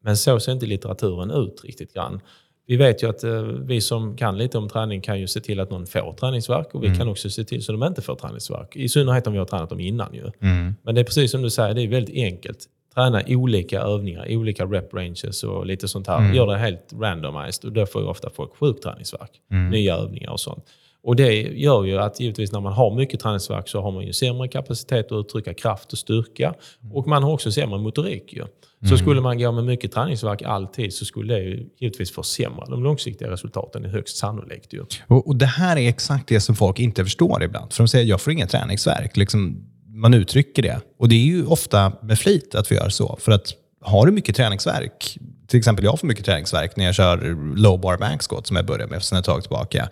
Men 0.02 0.16
så 0.16 0.40
ser 0.40 0.52
inte 0.52 0.66
litteraturen 0.66 1.30
ut 1.30 1.64
riktigt 1.64 1.94
grann. 1.94 2.20
Vi 2.66 2.76
vet 2.76 3.02
ju 3.02 3.08
att 3.08 3.24
eh, 3.24 3.42
vi 3.42 3.80
som 3.80 4.16
kan 4.16 4.38
lite 4.38 4.58
om 4.58 4.68
träning 4.68 5.00
kan 5.00 5.20
ju 5.20 5.26
se 5.26 5.40
till 5.40 5.60
att 5.60 5.70
någon 5.70 5.86
får 5.86 6.12
träningsverk 6.12 6.74
och 6.74 6.82
vi 6.82 6.86
mm. 6.86 6.98
kan 6.98 7.08
också 7.08 7.30
se 7.30 7.44
till 7.44 7.62
så 7.64 7.72
att 7.72 7.80
de 7.80 7.86
inte 7.86 8.02
får 8.02 8.14
träningsverk. 8.14 8.76
I 8.76 8.88
synnerhet 8.88 9.26
om 9.26 9.32
vi 9.32 9.38
har 9.38 9.46
tränat 9.46 9.70
dem 9.70 9.80
innan 9.80 10.14
ju. 10.14 10.30
Mm. 10.40 10.74
Men 10.82 10.94
det 10.94 11.00
är 11.00 11.04
precis 11.04 11.30
som 11.30 11.42
du 11.42 11.50
säger, 11.50 11.74
det 11.74 11.82
är 11.82 11.88
väldigt 11.88 12.14
enkelt 12.14 12.68
träna 12.96 13.22
olika 13.28 13.80
övningar, 13.80 14.26
olika 14.36 14.64
rep 14.64 14.94
ranges 14.94 15.44
och 15.44 15.66
lite 15.66 15.88
sånt 15.88 16.06
här. 16.06 16.18
Mm. 16.18 16.34
Gör 16.34 16.46
det 16.46 16.58
helt 16.58 16.92
randomized 17.00 17.64
och 17.64 17.72
då 17.72 17.86
får 17.86 18.02
ju 18.02 18.08
ofta 18.08 18.30
folk 18.30 18.56
sjukträningsverk. 18.56 19.30
Mm. 19.50 19.70
Nya 19.70 19.96
övningar 19.96 20.30
och 20.30 20.40
sånt. 20.40 20.64
Och 21.02 21.16
det 21.16 21.32
gör 21.42 21.84
ju 21.84 21.98
att 21.98 22.20
givetvis 22.20 22.52
när 22.52 22.60
man 22.60 22.72
har 22.72 22.94
mycket 22.96 23.20
träningsvärk 23.20 23.68
så 23.68 23.80
har 23.80 23.90
man 23.92 24.06
ju 24.06 24.12
sämre 24.12 24.48
kapacitet 24.48 25.12
att 25.12 25.18
uttrycka 25.18 25.54
kraft 25.54 25.92
och 25.92 25.98
styrka. 25.98 26.54
Och 26.92 27.06
man 27.08 27.22
har 27.22 27.32
också 27.32 27.52
sämre 27.52 27.78
motorik. 27.78 28.32
Ju. 28.32 28.40
Så 28.80 28.86
Mm. 28.86 28.98
skulle 28.98 29.20
man 29.20 29.38
gå 29.38 29.52
med 29.52 29.64
mycket 29.64 29.92
träningsvärk 29.92 30.42
alltid 30.42 30.94
så 30.94 31.04
skulle 31.04 31.34
det 31.34 31.40
ju 31.42 31.66
givetvis 31.80 32.10
försämra 32.14 32.64
de 32.66 32.82
långsiktiga 32.84 33.30
resultaten 33.30 33.84
är 33.84 33.88
högst 33.88 34.16
sannolikt. 34.16 34.72
Ju. 34.72 34.84
Och, 35.06 35.26
och 35.28 35.36
Det 35.36 35.46
här 35.46 35.76
är 35.76 35.88
exakt 35.88 36.28
det 36.28 36.40
som 36.40 36.56
folk 36.56 36.78
inte 36.78 37.04
förstår 37.04 37.42
ibland. 37.42 37.72
För 37.72 37.82
de 37.82 37.88
säger 37.88 38.04
jag 38.06 38.20
får 38.20 38.32
ingen 38.32 38.48
träningsvärk. 38.48 39.16
Liksom, 39.16 39.64
man 39.96 40.14
uttrycker 40.14 40.62
det. 40.62 40.80
Och 40.98 41.08
det 41.08 41.14
är 41.14 41.24
ju 41.24 41.46
ofta 41.46 41.92
med 42.02 42.18
flit 42.18 42.54
att 42.54 42.72
vi 42.72 42.76
gör 42.76 42.88
så. 42.88 43.18
För 43.20 43.32
att 43.32 43.52
har 43.80 44.06
du 44.06 44.12
mycket 44.12 44.36
träningsvärk, 44.36 45.18
till 45.48 45.58
exempel 45.58 45.84
jag 45.84 46.00
får 46.00 46.06
mycket 46.06 46.24
träningsvärk 46.24 46.76
när 46.76 46.84
jag 46.84 46.94
kör 46.94 47.36
low 47.56 47.80
bar 47.80 47.96
back 47.96 48.22
squat 48.22 48.46
som 48.46 48.56
jag 48.56 48.66
började 48.66 48.90
med 48.90 49.02
sedan 49.02 49.18
ett 49.18 49.24
tag 49.24 49.42
tillbaka. 49.42 49.88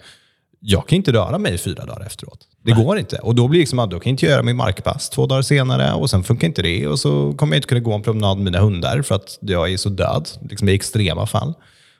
Jag 0.60 0.88
kan 0.88 0.96
inte 0.96 1.12
röra 1.12 1.38
mig 1.38 1.58
fyra 1.58 1.84
dagar 1.84 2.06
efteråt. 2.06 2.38
Det 2.64 2.72
går 2.72 2.98
inte. 2.98 3.18
Och 3.18 3.34
då 3.34 3.48
blir 3.48 3.58
det 3.58 3.62
liksom, 3.62 3.78
då 3.78 3.88
kan 3.88 4.00
jag 4.00 4.06
inte 4.06 4.26
göra 4.26 4.42
min 4.42 4.56
markpass 4.56 5.10
två 5.10 5.26
dagar 5.26 5.42
senare 5.42 5.92
och 5.92 6.10
sen 6.10 6.24
funkar 6.24 6.46
inte 6.46 6.62
det. 6.62 6.86
Och 6.86 6.98
så 6.98 7.32
kommer 7.32 7.54
jag 7.54 7.58
inte 7.58 7.68
kunna 7.68 7.80
gå 7.80 7.92
en 7.92 8.02
promenad 8.02 8.36
med 8.36 8.44
mina 8.44 8.60
hundar 8.60 9.02
för 9.02 9.14
att 9.14 9.38
jag 9.40 9.72
är 9.72 9.76
så 9.76 9.88
död, 9.88 10.28
liksom 10.50 10.68
i 10.68 10.74
extrema 10.74 11.26
fall. 11.26 11.54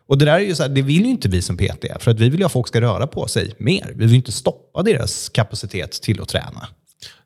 Och 0.08 0.18
det 0.18 0.24
där 0.24 0.32
är 0.32 0.40
ju 0.40 0.54
så 0.54 0.62
här, 0.62 0.70
det 0.70 0.82
vill 0.82 1.04
ju 1.04 1.10
inte 1.10 1.28
vi 1.28 1.42
som 1.42 1.56
PT, 1.56 1.84
för 2.00 2.10
att 2.10 2.20
vi 2.20 2.28
vill 2.28 2.40
ju 2.40 2.46
att 2.46 2.52
folk 2.52 2.68
ska 2.68 2.80
röra 2.80 3.06
på 3.06 3.28
sig 3.28 3.54
mer. 3.58 3.86
Vi 3.94 4.00
vill 4.00 4.10
ju 4.10 4.16
inte 4.16 4.32
stoppa 4.32 4.82
deras 4.82 5.28
kapacitet 5.28 5.92
till 5.92 6.20
att 6.20 6.28
träna. 6.28 6.68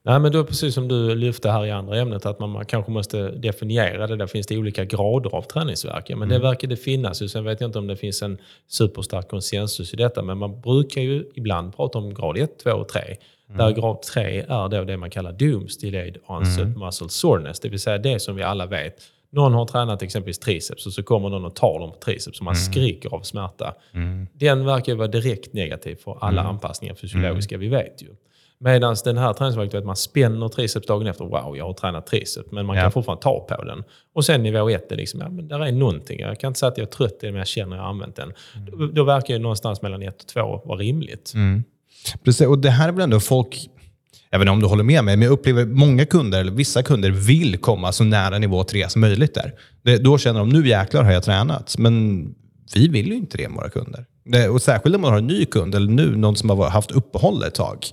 Nej, 0.09 0.19
men 0.19 0.33
då 0.33 0.45
precis 0.45 0.75
som 0.75 0.89
du 0.89 1.15
lyfte 1.15 1.51
här 1.51 1.67
i 1.67 1.71
andra 1.71 1.99
ämnet, 1.99 2.27
att 2.27 2.39
man, 2.39 2.65
kanske 2.65 2.91
måste 2.91 3.31
definiera 3.31 4.07
det. 4.07 4.17
Där 4.17 4.27
finns 4.27 4.47
det 4.47 4.59
olika 4.59 4.85
grader 4.85 5.35
av 5.35 5.43
träningsvärk. 5.43 6.11
Ja, 6.11 6.17
men 6.17 6.29
det 6.29 6.39
verkar 6.39 6.69
det 6.69 6.77
finnas. 6.77 7.31
Sen 7.33 7.45
vet 7.45 7.61
jag 7.61 7.69
inte 7.69 7.79
om 7.79 7.87
det 7.87 7.97
finns 7.97 8.23
en 8.23 8.39
superstark 8.69 9.29
konsensus 9.29 9.95
i 9.95 9.97
detta, 9.97 10.23
men 10.23 10.39
man 10.39 10.61
brukar 10.61 11.01
ju 11.01 11.25
ibland 11.35 11.77
prata 11.77 11.99
om 11.99 12.15
grad 12.15 12.39
1, 12.39 12.59
2 12.59 12.71
och 12.71 12.89
3. 12.89 13.01
Där 13.47 13.71
grad 13.71 14.03
3 14.03 14.45
är 14.49 14.69
då 14.69 14.85
det 14.85 14.97
man 14.97 15.11
kallar 15.11 15.33
DOMS, 15.33 15.79
Delayed 15.79 16.17
Onset 16.27 16.77
Muscle 16.77 17.09
Soreness, 17.09 17.61
det 17.61 17.69
vill 17.69 17.81
säga 17.81 17.99
det 17.99 18.21
som 18.21 18.37
vi 18.37 18.43
alla 18.43 18.67
vet. 18.67 18.95
Någon 19.31 19.55
har 19.55 19.67
tränat 19.67 20.03
exempelvis 20.03 20.39
triceps 20.39 20.87
och 20.87 20.93
så 20.93 21.03
kommer 21.03 21.29
någon 21.29 21.45
och 21.45 21.55
tar 21.55 21.79
dem 21.79 21.93
på 21.93 21.99
triceps 21.99 22.39
och 22.39 22.45
man 22.45 22.57
skriker 22.57 23.15
av 23.15 23.21
smärta. 23.21 23.75
Den 24.33 24.65
verkar 24.65 24.93
ju 24.93 24.99
vara 24.99 25.09
direkt 25.09 25.53
negativ 25.53 25.97
för 25.97 26.19
alla 26.21 26.43
anpassningar 26.43 26.95
fysiologiska 26.95 27.57
vi 27.59 27.69
vet 27.69 28.03
ju. 28.03 28.09
Medan 28.61 28.97
den 29.05 29.19
här 29.19 29.33
träningsvärket, 29.33 29.75
att 29.75 29.85
man 29.85 29.97
spänner 29.97 30.49
triceps 30.49 30.87
dagen 30.87 31.07
efter. 31.07 31.25
Wow, 31.25 31.57
jag 31.57 31.65
har 31.67 31.73
tränat 31.73 32.07
triceps. 32.07 32.53
Men 32.53 32.67
man 32.67 32.77
Ja. 32.77 32.83
kan 32.83 32.93
fortfarande 32.93 33.23
ta 33.23 33.41
på 33.49 33.65
den. 33.65 33.83
Och 34.15 34.25
sen 34.25 34.43
nivå 34.43 34.69
ett 34.71 34.93
är 34.93 34.97
liksom, 34.97 35.21
ja 35.21 35.29
men 35.31 35.49
där 35.49 35.61
är 35.61 35.73
någonting. 35.73 36.21
Jag 36.21 36.41
kan 36.41 36.49
inte 36.49 36.61
säga 36.61 36.69
att 36.71 36.79
jag 36.79 36.87
är 36.87 36.91
trött 36.91 37.19
men 37.23 37.35
jag 37.35 37.47
känner 37.47 37.73
att 37.73 37.79
jag 37.79 37.83
har 37.83 37.91
använt 37.91 38.17
den. 38.17 38.33
Då, 38.71 38.87
då 38.87 39.05
verkar 39.05 39.35
ju 39.35 39.41
någonstans 39.41 39.83
mellan 39.83 40.03
ett 40.03 40.21
och 40.23 40.27
två 40.29 40.63
vara 40.65 40.79
rimligt. 40.79 41.33
Precis, 42.25 42.47
och 42.47 42.59
det 42.59 42.71
här 42.71 42.89
är 42.89 42.93
väl 42.93 43.03
ändå 43.03 43.21
folk, 43.21 43.69
även 44.31 44.49
om 44.49 44.61
du 44.61 44.67
håller 44.67 44.85
med 44.85 45.05
mig, 45.05 45.17
men 45.17 45.23
jag 45.25 45.33
upplever 45.33 45.65
många 45.67 46.07
kunder, 46.07 46.41
eller 46.41 46.53
vissa 46.53 46.83
kunder, 46.83 47.11
vill 47.11 47.59
komma 47.59 47.93
så 47.93 48.05
nära 48.05 48.39
nivå 48.39 48.65
3 48.65 48.89
som 48.89 49.01
möjligt 49.01 49.35
där. 49.35 49.53
Det, 49.83 49.99
då 49.99 50.19
känner 50.19 50.41
de, 50.41 50.49
nu 50.49 50.69
jäklar 50.69 51.03
har 51.03 51.13
jag 51.13 51.23
tränat. 51.23 51.79
Men 51.79 52.25
vi 52.75 52.89
vill 52.89 53.07
ju 53.07 53.15
inte 53.15 53.37
det 53.37 53.49
med 53.49 53.57
våra 53.57 53.71
kunder. 53.71 54.07
Och 54.53 54.63
särskilt 54.63 54.95
om 54.97 55.03
man 55.03 55.11
har 55.11 55.19
en 55.19 55.27
ny 55.27 55.45
kund, 55.45 55.75
eller 55.75 55.91
nu 55.93 56.17
någon 56.17 56.37
som 56.37 56.51
har 56.51 56.71
haft 56.71 56.91
uppehåll 56.91 57.43
ett 57.43 57.55
tag. 57.55 57.87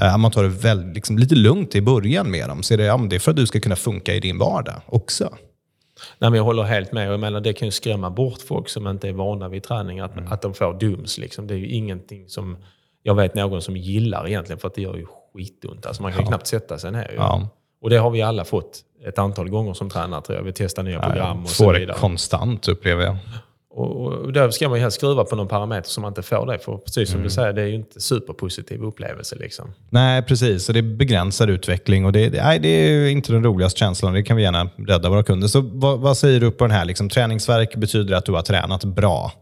Eh, 0.00 0.18
man 0.18 0.30
tar 0.30 0.42
det 0.42 0.48
väl, 0.48 0.92
liksom, 0.92 1.18
lite 1.18 1.34
lugnt 1.34 1.74
i 1.74 1.80
början 1.80 2.30
med 2.30 2.48
dem. 2.48 2.62
Så 2.62 2.74
är 2.74 2.78
det, 2.78 2.84
ja, 2.84 2.96
det 3.10 3.16
är 3.16 3.20
för 3.20 3.30
att 3.30 3.36
du 3.36 3.46
ska 3.46 3.60
kunna 3.60 3.76
funka 3.76 4.14
i 4.14 4.20
din 4.20 4.38
vardag 4.38 4.74
också. 4.86 5.24
Nej, 6.18 6.30
men 6.30 6.34
jag 6.34 6.44
håller 6.44 6.62
helt 6.62 6.92
med. 6.92 7.12
Jag 7.12 7.20
menar, 7.20 7.40
det 7.40 7.52
kan 7.52 7.68
ju 7.68 7.72
skrämma 7.72 8.10
bort 8.10 8.40
folk 8.48 8.68
som 8.68 8.86
inte 8.88 9.08
är 9.08 9.12
vana 9.12 9.48
vid 9.48 9.62
träning, 9.62 10.00
att, 10.00 10.12
Mm. 10.16 10.32
att 10.32 10.42
de 10.42 10.54
får 10.54 10.74
dums. 10.80 11.18
Liksom. 11.18 11.46
Det 11.46 11.54
är 11.54 11.58
ju 11.58 11.68
ingenting 11.68 12.28
som 12.28 12.56
jag 13.02 13.14
vet 13.14 13.34
någon 13.34 13.62
som 13.62 13.76
gillar 13.76 14.28
egentligen, 14.28 14.58
för 14.60 14.68
att 14.68 14.74
det 14.74 14.82
gör 14.82 14.96
ju 14.96 15.06
skitont. 15.34 15.86
Alltså, 15.86 16.02
man 16.02 16.12
kan 16.12 16.20
ju 16.20 16.26
knappt 16.26 16.46
sätta 16.46 16.78
sig 16.78 16.92
ner. 16.92 17.12
Ja. 17.16 17.48
Och 17.82 17.90
det 17.90 17.96
har 17.96 18.10
vi 18.10 18.22
alla 18.22 18.44
fått 18.44 18.80
ett 19.06 19.18
antal 19.18 19.48
gånger 19.48 19.72
som 19.74 19.90
tränare, 19.90 20.22
tror 20.22 20.38
jag. 20.38 20.44
Vi 20.44 20.52
testar 20.52 20.82
nya 20.82 21.00
program 21.00 21.42
och 21.42 21.48
så 21.48 21.64
Får 21.64 21.72
det 21.72 21.78
vidare. 21.78 21.96
konstant 21.98 22.68
upplever 22.68 23.04
jag. 23.04 23.16
Och, 23.74 24.06
och 24.12 24.32
där 24.32 24.50
ska 24.50 24.68
man 24.68 24.78
ju 24.78 24.82
helst 24.82 24.96
skruva 24.96 25.24
på 25.24 25.36
någon 25.36 25.48
parameter 25.48 25.90
som 25.90 26.02
man 26.02 26.10
inte 26.10 26.22
får 26.22 26.46
det. 26.46 26.58
För 26.58 26.76
precis 26.76 27.08
som 27.08 27.16
Mm. 27.16 27.24
du 27.28 27.30
säger, 27.34 27.52
det 27.52 27.62
är 27.62 27.66
ju 27.66 27.74
inte 27.74 28.00
superpositiv 28.00 28.82
upplevelse. 28.82 29.36
Liksom. 29.36 29.72
Nej, 29.90 30.22
precis. 30.22 30.64
Så 30.64 30.72
det 30.72 30.82
begränsar 30.82 31.48
utveckling 31.48 32.04
och 32.04 32.12
det, 32.12 32.28
det, 32.28 32.42
nej, 32.44 32.58
det 32.58 32.68
är 32.68 33.08
inte 33.08 33.32
den 33.32 33.44
roligaste 33.44 33.78
känslan. 33.78 34.12
Det 34.12 34.22
kan 34.22 34.36
vi 34.36 34.42
gärna 34.42 34.70
rädda 34.88 35.08
våra 35.08 35.22
kunder. 35.22 35.48
Så 35.48 35.60
vad, 35.60 36.00
vad 36.00 36.16
säger 36.16 36.40
du 36.40 36.50
på 36.50 36.64
den 36.64 36.70
här? 36.76 36.84
Liksom, 36.84 37.08
träningsverk 37.08 37.74
betyder 37.76 38.14
att 38.16 38.24
du 38.24 38.32
har 38.32 38.42
tränat 38.42 38.84
bra. 38.84 39.32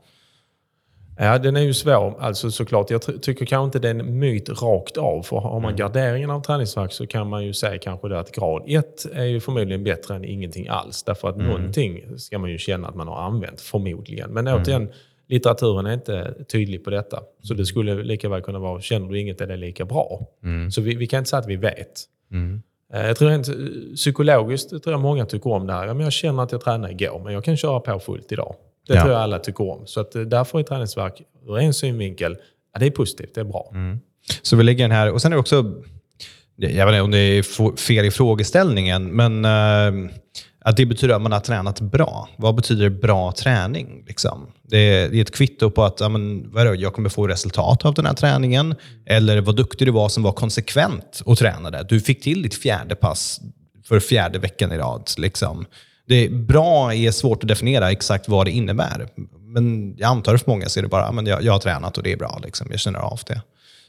Ja, 1.23 1.39
den 1.39 1.57
är 1.57 1.61
ju 1.61 1.75
svår, 1.75 2.15
alltså 2.21 2.51
såklart. 2.51 2.91
Jag 2.91 3.03
ty- 3.03 3.19
tycker 3.19 3.47
kanske 3.47 3.65
inte 3.65 3.79
det 3.79 3.89
är 3.89 3.95
en 3.95 4.19
myt 4.19 4.49
rakt 4.63 4.97
av. 4.97 5.23
För 5.23 5.37
har 5.37 5.61
man 5.61 5.77
garderingen 5.77 6.31
av 6.31 6.41
träningsvärk 6.43 6.93
så 6.93 7.07
kan 7.07 7.29
man 7.29 7.45
ju 7.45 7.53
säga 7.53 7.79
kanske 7.79 8.09
det 8.09 8.19
att 8.21 8.33
grad 8.33 8.63
1 8.67 9.07
är 9.15 9.25
ju 9.25 9.41
förmodligen 9.41 9.85
bättre 9.85 10.15
än 10.15 10.25
ingenting 10.25 10.69
alls. 10.69 11.03
Därför 11.03 11.29
att 11.29 11.37
någonting 11.49 12.19
ska 12.19 12.39
man 12.39 12.51
ju 12.51 12.59
känna 12.59 12.89
att 12.89 12.95
man 12.95 13.09
har 13.09 13.17
använt, 13.23 13.61
förmodligen. 13.61 14.31
Men 14.31 14.49
återigen, 14.49 14.91
litteraturen 15.29 15.87
är 15.87 15.93
inte 15.95 16.35
tydlig 16.53 16.85
på 16.85 16.91
detta. 16.91 17.21
Så 17.43 17.55
det 17.55 17.67
skulle 17.67 18.03
lika 18.03 18.29
väl 18.29 18.43
kunna 18.43 18.59
vara, 18.59 18.81
känner 18.81 19.09
du 19.09 19.21
inget 19.21 19.41
är 19.41 19.47
det 19.47 19.57
lika 19.57 19.85
bra. 19.85 20.27
Så 20.71 20.81
vi, 20.81 20.95
vi 20.97 21.07
kan 21.07 21.19
inte 21.19 21.31
säga 21.31 21.41
att 21.41 21.49
vi 21.49 21.57
vet. 21.57 21.93
Eh, 22.95 23.07
Jag 23.07 23.17
tror 23.17 23.29
rent 23.29 23.49
eh, 23.49 23.55
psykologiskt 23.95 24.71
tror 24.71 24.93
jag 24.93 25.01
många 25.01 25.27
tycker 25.27 25.51
om 25.53 25.67
det 25.67 25.73
här. 25.73 25.87
Ja, 25.87 25.95
men 25.95 26.05
jag 26.05 26.13
känner 26.13 26.43
att 26.43 26.53
jag 26.53 26.61
tränade 26.61 26.93
igår, 26.93 27.21
men 27.25 27.33
jag 27.35 27.45
kan 27.45 27.57
köra 27.57 27.81
på 27.81 27.99
fullt 27.99 28.33
idag. 28.33 28.55
Det 28.91 28.97
Ja. 28.97 29.03
tror 29.03 29.13
jag 29.13 29.23
alla 29.23 29.39
tycker 29.39 29.71
om. 29.71 29.87
Så 29.87 30.01
att 30.01 30.15
eh, 30.15 30.23
därför 30.23 30.59
är 30.59 30.63
träningsvärk 30.63 31.23
ur 31.47 31.59
en 31.59 31.75
synvinkel, 31.75 32.37
ja, 32.73 32.81
det 32.81 32.87
är 32.87 32.91
positivt, 32.91 33.35
det 33.35 33.41
är 33.41 33.45
bra. 33.45 33.73
Så 34.43 34.57
vi 34.57 34.63
lägger 34.65 34.85
den 34.85 34.91
här. 34.97 35.13
Och 35.13 35.23
sen 35.23 35.33
är 35.33 35.37
det 35.37 35.41
också, 35.41 35.75
jag 36.57 36.87
vet 36.87 36.93
inte 36.93 37.01
om 37.01 37.11
det 37.11 37.19
är 37.19 37.77
fel 37.77 38.05
i 38.05 38.11
frågeställningen, 38.11 39.05
men 39.17 39.45
eh, 39.45 40.11
att 40.65 40.77
det 40.77 40.87
betyder 40.87 41.15
att 41.15 41.23
man 41.23 41.33
har 41.33 41.41
tränat 41.41 41.81
bra. 41.81 42.29
Vad 42.37 42.55
betyder 42.55 42.89
bra 42.89 43.33
träning? 43.33 44.05
Liksom? 44.09 44.47
Det, 44.63 44.79
är, 44.79 45.09
det 45.09 45.17
är 45.19 45.23
ett 45.23 45.35
kvitto 45.35 45.71
på 45.71 45.85
att 45.85 46.01
ja, 46.01 46.09
men, 46.09 46.51
vad 46.53 46.67
är 46.67 46.71
det, 46.73 46.77
jag 46.77 46.93
kommer 46.95 47.09
få 47.09 47.27
resultat 47.27 47.85
av 47.85 47.95
den 47.95 48.07
här 48.07 48.15
träningen. 48.15 48.75
Eller 49.07 49.41
vad 49.41 49.57
duktig 49.57 49.89
du 49.89 49.93
var 49.93 50.09
som 50.09 50.23
var 50.23 50.33
konsekvent 50.33 51.23
och 51.25 51.39
tränade. 51.39 51.87
Du 51.89 52.01
fick 52.01 52.23
till 52.23 52.43
ditt 52.43 52.55
fjärde 52.55 52.95
pass 52.95 53.41
för 53.89 54.01
fjärde 54.01 54.39
veckan 54.39 54.73
i 54.73 54.79
rad. 54.79 55.11
Liksom. 55.19 55.67
Det 56.11 56.25
är, 56.25 56.31
bra 56.31 56.95
är 56.95 57.11
svårt 57.11 57.43
att 57.43 57.49
definiera 57.49 57.91
exakt 57.91 58.29
vad 58.29 58.47
det 58.47 58.51
innebär. 58.51 59.09
Men 59.41 59.95
jag 59.99 60.09
antar 60.09 60.37
för 60.37 60.51
många 60.51 60.69
så 60.69 60.81
är 60.81 60.83
det 60.83 60.89
bara, 60.89 61.03
ja, 61.03 61.13
men 61.13 61.27
jag, 61.27 61.43
jag 61.43 61.53
har 61.53 61.61
tränat 61.61 61.97
och 61.97 62.03
det 62.03 62.13
är 62.13 62.17
bra. 62.17 62.41
Liksom. 62.45 62.67
Jag 62.71 62.81
känner 62.81 62.99
av 62.99 63.21
det. 63.27 63.43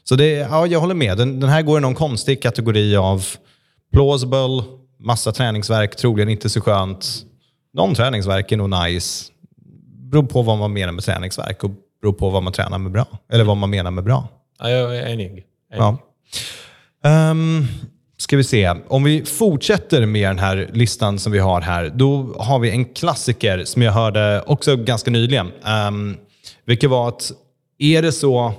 Så 0.04 0.14
det, 0.14 0.30
ja, 0.30 0.66
jag 0.66 0.80
håller 0.80 0.94
med. 0.94 1.18
Den, 1.18 1.40
den 1.40 1.50
här 1.50 1.62
går 1.62 1.78
i 1.78 1.80
någon 1.80 1.94
konstig 1.94 2.42
kategori 2.42 2.96
av 2.96 3.26
plausible, 3.92 4.62
massa 4.98 5.32
träningsverk, 5.32 5.96
troligen 5.96 6.28
inte 6.28 6.48
så 6.48 6.60
skönt. 6.60 7.22
Någon 7.74 7.94
träningsverk 7.94 8.52
är 8.52 8.56
nog 8.56 8.70
nice. 8.70 9.32
Beror 10.10 10.22
på 10.22 10.42
vad 10.42 10.58
man 10.58 10.72
menar 10.72 10.92
med 10.92 11.04
träningsverk 11.04 11.64
och 11.64 11.70
beror 12.02 12.12
på 12.12 12.30
vad 12.30 12.42
man 12.42 12.52
tränar 12.52 12.78
med 12.78 12.92
bra. 12.92 13.06
Eller 13.32 13.44
vad 13.44 13.56
man 13.56 13.70
menar 13.70 13.90
med 13.90 14.04
bra. 14.04 14.28
Ja, 14.58 14.70
jag 14.70 14.96
är 14.96 15.06
enig. 15.06 15.26
enig. 15.26 15.44
Ja. 15.70 15.98
Um, 17.30 17.68
ska 18.22 18.36
vi 18.36 18.44
se. 18.44 18.74
Om 18.88 19.04
vi 19.04 19.24
fortsätter 19.24 20.06
med 20.06 20.30
den 20.30 20.38
här 20.38 20.70
listan 20.72 21.18
som 21.18 21.32
vi 21.32 21.38
har 21.38 21.60
här, 21.60 21.92
då 21.94 22.34
har 22.38 22.58
vi 22.58 22.70
en 22.70 22.84
klassiker 22.84 23.64
som 23.64 23.82
jag 23.82 23.92
hörde 23.92 24.42
också 24.46 24.76
ganska 24.76 25.10
nyligen. 25.10 25.52
Um, 25.88 26.16
vilket 26.64 26.90
var 26.90 27.08
att 27.08 27.32
är 27.78 28.02
det 28.02 28.12
så 28.12 28.54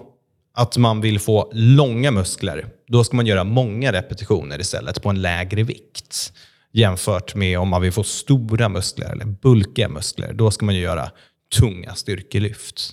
att 0.54 0.78
man 0.78 1.02
vill 1.02 1.20
få 1.20 1.52
långa 1.54 2.12
muskler, 2.12 2.68
då 2.88 3.04
ska 3.04 3.16
man 3.16 3.26
göra 3.26 3.44
många 3.44 3.92
repetitioner 3.92 4.60
istället 4.60 5.04
på 5.04 5.10
en 5.10 5.22
lägre 5.22 5.64
vikt. 5.64 6.34
Jämfört 6.72 7.36
med 7.36 7.60
om 7.60 7.70
man 7.70 7.82
vill 7.82 7.92
få 7.92 8.04
stora 8.04 8.70
muskler 8.70 9.12
eller 9.12 9.26
bulkiga 9.26 9.90
muskler, 9.90 10.34
då 10.34 10.52
ska 10.52 10.66
man 10.66 10.76
ju 10.76 10.82
göra 10.82 11.12
tunga 11.60 11.96
styrkelyft. 11.96 12.92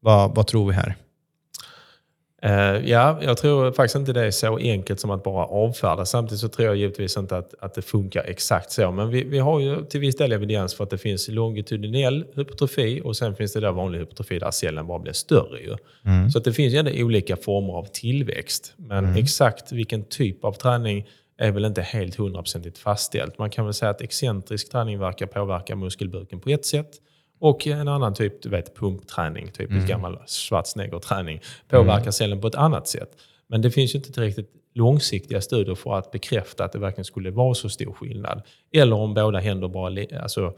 Vad, 0.00 0.34
vad 0.34 0.46
tror 0.46 0.68
vi 0.68 0.74
här? 0.74 0.96
Eh, 2.44 2.90
ja, 2.90 3.18
jag 3.22 3.36
tror 3.36 3.72
faktiskt 3.72 3.96
inte 3.96 4.12
det 4.12 4.26
är 4.26 4.30
så 4.30 4.58
enkelt 4.58 5.00
som 5.00 5.10
att 5.10 5.22
bara 5.22 5.44
avfärda. 5.44 6.04
Samtidigt 6.04 6.40
så 6.40 6.48
tror 6.48 6.66
jag 6.66 6.76
givetvis 6.76 7.16
inte 7.16 7.36
att, 7.36 7.54
att 7.60 7.74
det 7.74 7.82
funkar 7.82 8.24
exakt 8.24 8.70
så. 8.70 8.90
Men 8.90 9.10
vi, 9.10 9.24
vi 9.24 9.38
har 9.38 9.60
ju 9.60 9.84
till 9.84 10.00
viss 10.00 10.16
del 10.16 10.32
evidens 10.32 10.74
för 10.74 10.84
att 10.84 10.90
det 10.90 10.98
finns 10.98 11.28
longitudinell 11.28 12.24
hypertrofi 12.34 13.00
och 13.04 13.16
sen 13.16 13.36
finns 13.36 13.52
det 13.52 13.60
där 13.60 13.72
vanlig 13.72 13.98
hypertrofi 13.98 14.38
där 14.38 14.50
cellen 14.50 14.86
bara 14.86 14.98
blir 14.98 15.12
större. 15.12 15.60
Ju. 15.60 15.76
Så 16.32 16.38
att 16.38 16.44
det 16.44 16.52
finns 16.52 16.74
ju 16.74 16.78
ändå 16.78 16.90
olika 16.94 17.36
former 17.36 17.72
av 17.72 17.84
tillväxt. 17.84 18.74
Men 18.76 19.16
exakt 19.16 19.72
vilken 19.72 20.04
typ 20.04 20.44
av 20.44 20.52
träning 20.52 21.06
är 21.38 21.50
väl 21.50 21.64
inte 21.64 21.82
helt 21.82 22.14
hundraprocentigt 22.14 22.78
fastställt. 22.78 23.38
Man 23.38 23.50
kan 23.50 23.64
väl 23.64 23.74
säga 23.74 23.90
att 23.90 24.00
excentrisk 24.00 24.72
träning 24.72 24.98
verkar 24.98 25.26
påverka 25.26 25.76
muskelbuken 25.76 26.40
på 26.40 26.50
ett 26.50 26.64
sätt. 26.64 26.90
Och 27.42 27.66
en 27.66 27.88
annan 27.88 28.14
typ, 28.14 28.42
du 28.42 28.48
vet 28.48 28.76
pumpträning, 28.76 29.50
typiskt 29.50 29.88
gammal 29.88 30.18
Schwarzenegger-träning, 30.26 31.40
påverkar 31.68 32.10
cellen 32.10 32.40
på 32.40 32.46
ett 32.46 32.54
annat 32.54 32.88
sätt. 32.88 33.10
Men 33.46 33.62
det 33.62 33.70
finns 33.70 33.94
ju 33.94 33.98
inte 33.98 34.12
tillräckligt 34.12 34.50
långsiktiga 34.74 35.40
studier 35.40 35.74
för 35.74 35.94
att 35.94 36.10
bekräfta 36.10 36.64
att 36.64 36.72
det 36.72 36.78
verkligen 36.78 37.04
skulle 37.04 37.30
vara 37.30 37.54
så 37.54 37.68
stor 37.68 37.92
skillnad. 37.92 38.42
Eller 38.72 38.96
om 38.96 39.14
båda 39.14 39.38
händer 39.38 39.68
bara 39.68 40.20
alltså, 40.22 40.54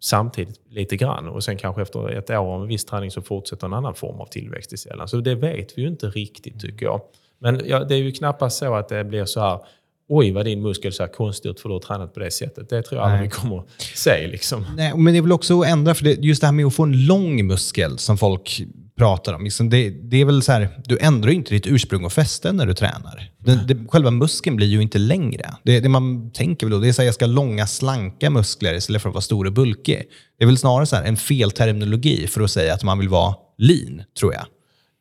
samtidigt 0.00 0.60
lite 0.68 0.96
grann. 0.96 1.28
Och 1.28 1.44
sen 1.44 1.56
kanske 1.56 1.82
efter 1.82 2.08
ett 2.10 2.30
år 2.30 2.54
av 2.54 2.62
en 2.62 2.68
viss 2.68 2.84
träning 2.84 3.10
så 3.10 3.22
fortsätter 3.22 3.66
en 3.66 3.74
annan 3.74 3.94
form 3.94 4.20
av 4.20 4.26
tillväxt 4.26 4.72
i 4.72 4.76
cellen. 4.76 5.08
Så 5.08 5.16
det 5.16 5.34
vet 5.34 5.78
vi 5.78 5.82
ju 5.82 5.88
inte 5.88 6.06
riktigt 6.06 6.60
tycker 6.60 6.86
jag. 6.86 7.00
Men 7.38 7.60
ja, 7.66 7.84
det 7.84 7.94
är 7.94 7.98
ju 7.98 8.12
knappast 8.12 8.58
så 8.58 8.74
att 8.74 8.88
det 8.88 9.04
blir 9.04 9.24
så 9.24 9.40
här 9.40 9.60
oj 10.08 10.32
vad 10.32 10.44
din 10.44 10.62
muskel 10.62 10.92
ser 10.92 11.06
konstig 11.06 11.48
ut 11.48 11.60
för 11.60 11.68
du 11.68 11.74
har 11.74 11.80
tränat 11.80 12.14
på 12.14 12.20
det 12.20 12.30
sättet. 12.30 12.68
Det 12.68 12.82
tror 12.82 13.00
jag 13.00 13.10
aldrig 13.10 13.30
vi 13.30 13.30
kommer 13.30 13.58
att 13.58 13.66
se. 13.94 14.26
Liksom. 14.26 14.66
Nej, 14.76 14.92
men 14.96 15.12
det 15.12 15.18
är 15.18 15.22
väl 15.22 15.32
också 15.32 15.60
att 15.60 15.68
ändra, 15.68 15.94
för 15.94 16.04
det, 16.04 16.12
just 16.12 16.40
det 16.40 16.46
här 16.46 16.52
med 16.52 16.66
att 16.66 16.74
få 16.74 16.82
en 16.82 17.06
lång 17.06 17.46
muskel 17.46 17.98
som 17.98 18.18
folk 18.18 18.62
pratar 18.98 19.32
om. 19.32 19.44
Liksom 19.44 19.70
det, 19.70 19.90
det, 19.90 20.20
är 20.20 20.24
väl 20.24 20.42
så 20.42 20.52
här, 20.52 20.68
du 20.84 20.98
ändrar 21.00 21.30
ju 21.30 21.36
inte 21.36 21.54
ditt 21.54 21.66
ursprung 21.66 22.04
och 22.04 22.12
fäste 22.12 22.52
när 22.52 22.66
du 22.66 22.74
tränar. 22.74 23.30
Den, 23.38 23.66
det, 23.66 23.76
själva 23.88 24.10
muskeln 24.10 24.56
blir 24.56 24.66
ju 24.66 24.82
inte 24.82 24.98
längre. 24.98 25.54
Det, 25.62 25.80
det 25.80 25.88
man 25.88 26.30
tänker 26.30 26.66
väl 26.66 26.72
då, 26.72 26.78
det 26.78 26.86
är 26.86 26.90
att 26.90 27.04
jag 27.04 27.14
ska 27.14 27.24
ha 27.24 27.32
långa, 27.32 27.66
slanka 27.66 28.30
muskler 28.30 28.74
istället 28.74 29.02
för 29.02 29.08
att 29.08 29.14
vara 29.14 29.22
stor 29.22 29.46
och 29.46 29.52
bulkig. 29.52 30.02
Det 30.38 30.44
är 30.44 30.46
väl 30.46 30.58
snarare 30.58 30.86
så 30.86 30.96
här, 30.96 31.04
en 31.04 31.16
fel 31.16 31.50
terminologi 31.50 32.26
för 32.26 32.40
att 32.40 32.50
säga 32.50 32.74
att 32.74 32.82
man 32.82 32.98
vill 32.98 33.08
vara 33.08 33.34
lean, 33.58 34.02
tror 34.18 34.34
jag. 34.34 34.44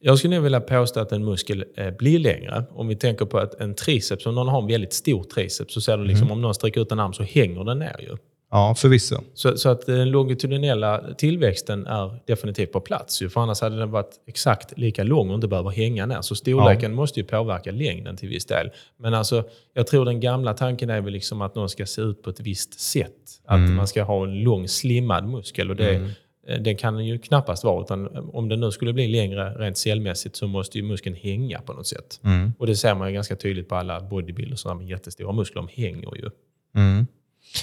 Jag 0.05 0.19
skulle 0.19 0.35
nog 0.35 0.43
vilja 0.43 0.61
påstå 0.61 0.99
att 0.99 1.11
en 1.11 1.25
muskel 1.25 1.65
eh, 1.75 1.91
blir 1.91 2.19
längre. 2.19 2.63
Om 2.71 2.87
vi 2.87 2.95
tänker 2.95 3.25
på 3.25 3.37
att 3.37 3.61
en 3.61 3.75
triceps, 3.75 4.25
om 4.25 4.35
någon 4.35 4.47
har 4.47 4.61
en 4.61 4.67
väldigt 4.67 4.93
stor 4.93 5.23
triceps 5.23 5.73
så 5.73 5.81
ser 5.81 5.97
du 5.97 6.03
liksom, 6.03 6.27
mm. 6.27 6.31
om 6.31 6.41
någon 6.41 6.53
sträcker 6.53 6.81
ut 6.81 6.91
en 6.91 6.99
arm 6.99 7.13
så 7.13 7.23
hänger 7.23 7.63
den 7.63 7.79
ner 7.79 7.95
ju. 7.99 8.17
Ja, 8.51 8.75
förvisso. 8.77 9.15
Så, 9.33 9.57
så 9.57 9.69
att 9.69 9.85
den 9.85 10.11
longitudinella 10.11 11.13
tillväxten 11.17 11.87
är 11.87 12.19
definitivt 12.27 12.71
på 12.71 12.79
plats. 12.79 13.21
Ju, 13.21 13.29
för 13.29 13.41
annars 13.41 13.61
hade 13.61 13.77
den 13.77 13.91
varit 13.91 14.11
exakt 14.27 14.77
lika 14.77 15.03
lång 15.03 15.29
och 15.29 15.35
inte 15.35 15.47
behöver 15.47 15.69
hänga 15.69 16.05
ner. 16.05 16.21
Så 16.21 16.35
storleken 16.35 16.91
ja. 16.91 16.95
måste 16.95 17.19
ju 17.19 17.25
påverka 17.25 17.71
längden 17.71 18.17
till 18.17 18.29
viss 18.29 18.45
del. 18.45 18.69
Men 18.97 19.13
alltså, 19.13 19.43
jag 19.73 19.87
tror 19.87 20.05
den 20.05 20.19
gamla 20.19 20.53
tanken 20.53 20.89
är 20.89 21.01
väl 21.01 21.13
liksom 21.13 21.41
att 21.41 21.55
någon 21.55 21.69
ska 21.69 21.85
se 21.85 22.01
ut 22.01 22.23
på 22.23 22.29
ett 22.29 22.39
visst 22.39 22.79
sätt. 22.79 23.11
Att 23.45 23.57
mm. 23.57 23.75
man 23.75 23.87
ska 23.87 24.03
ha 24.03 24.23
en 24.23 24.43
lång 24.43 24.67
slimmad 24.67 25.27
muskel. 25.27 25.69
Och 25.69 25.75
det, 25.75 25.95
mm. 25.95 26.09
Eh, 26.47 26.59
den 26.59 26.75
kan 26.75 26.93
den 26.93 27.05
ju 27.05 27.19
knappast 27.19 27.63
vara. 27.63 27.83
Utan 27.83 28.29
om 28.33 28.49
den 28.49 28.59
nu 28.59 28.71
skulle 28.71 28.93
bli 28.93 29.07
längre 29.07 29.53
rent 29.53 29.77
cellmässigt 29.77 30.35
så 30.35 30.47
måste 30.47 30.77
ju 30.77 30.83
muskeln 30.83 31.15
hänga 31.15 31.61
på 31.61 31.73
något 31.73 31.87
sätt. 31.87 32.19
Mm. 32.23 32.53
Och 32.59 32.67
det 32.67 32.75
ser 32.75 32.95
man 32.95 33.07
ju 33.07 33.13
ganska 33.13 33.35
tydligt 33.35 33.69
på 33.69 33.75
alla 33.75 34.01
bodybuilders 34.01 34.65
med 34.65 34.89
jättestora 34.89 35.31
muskler. 35.31 35.61
De 35.61 35.81
hänger 35.81 36.15
ju. 36.15 36.29
Mm. 36.75 37.07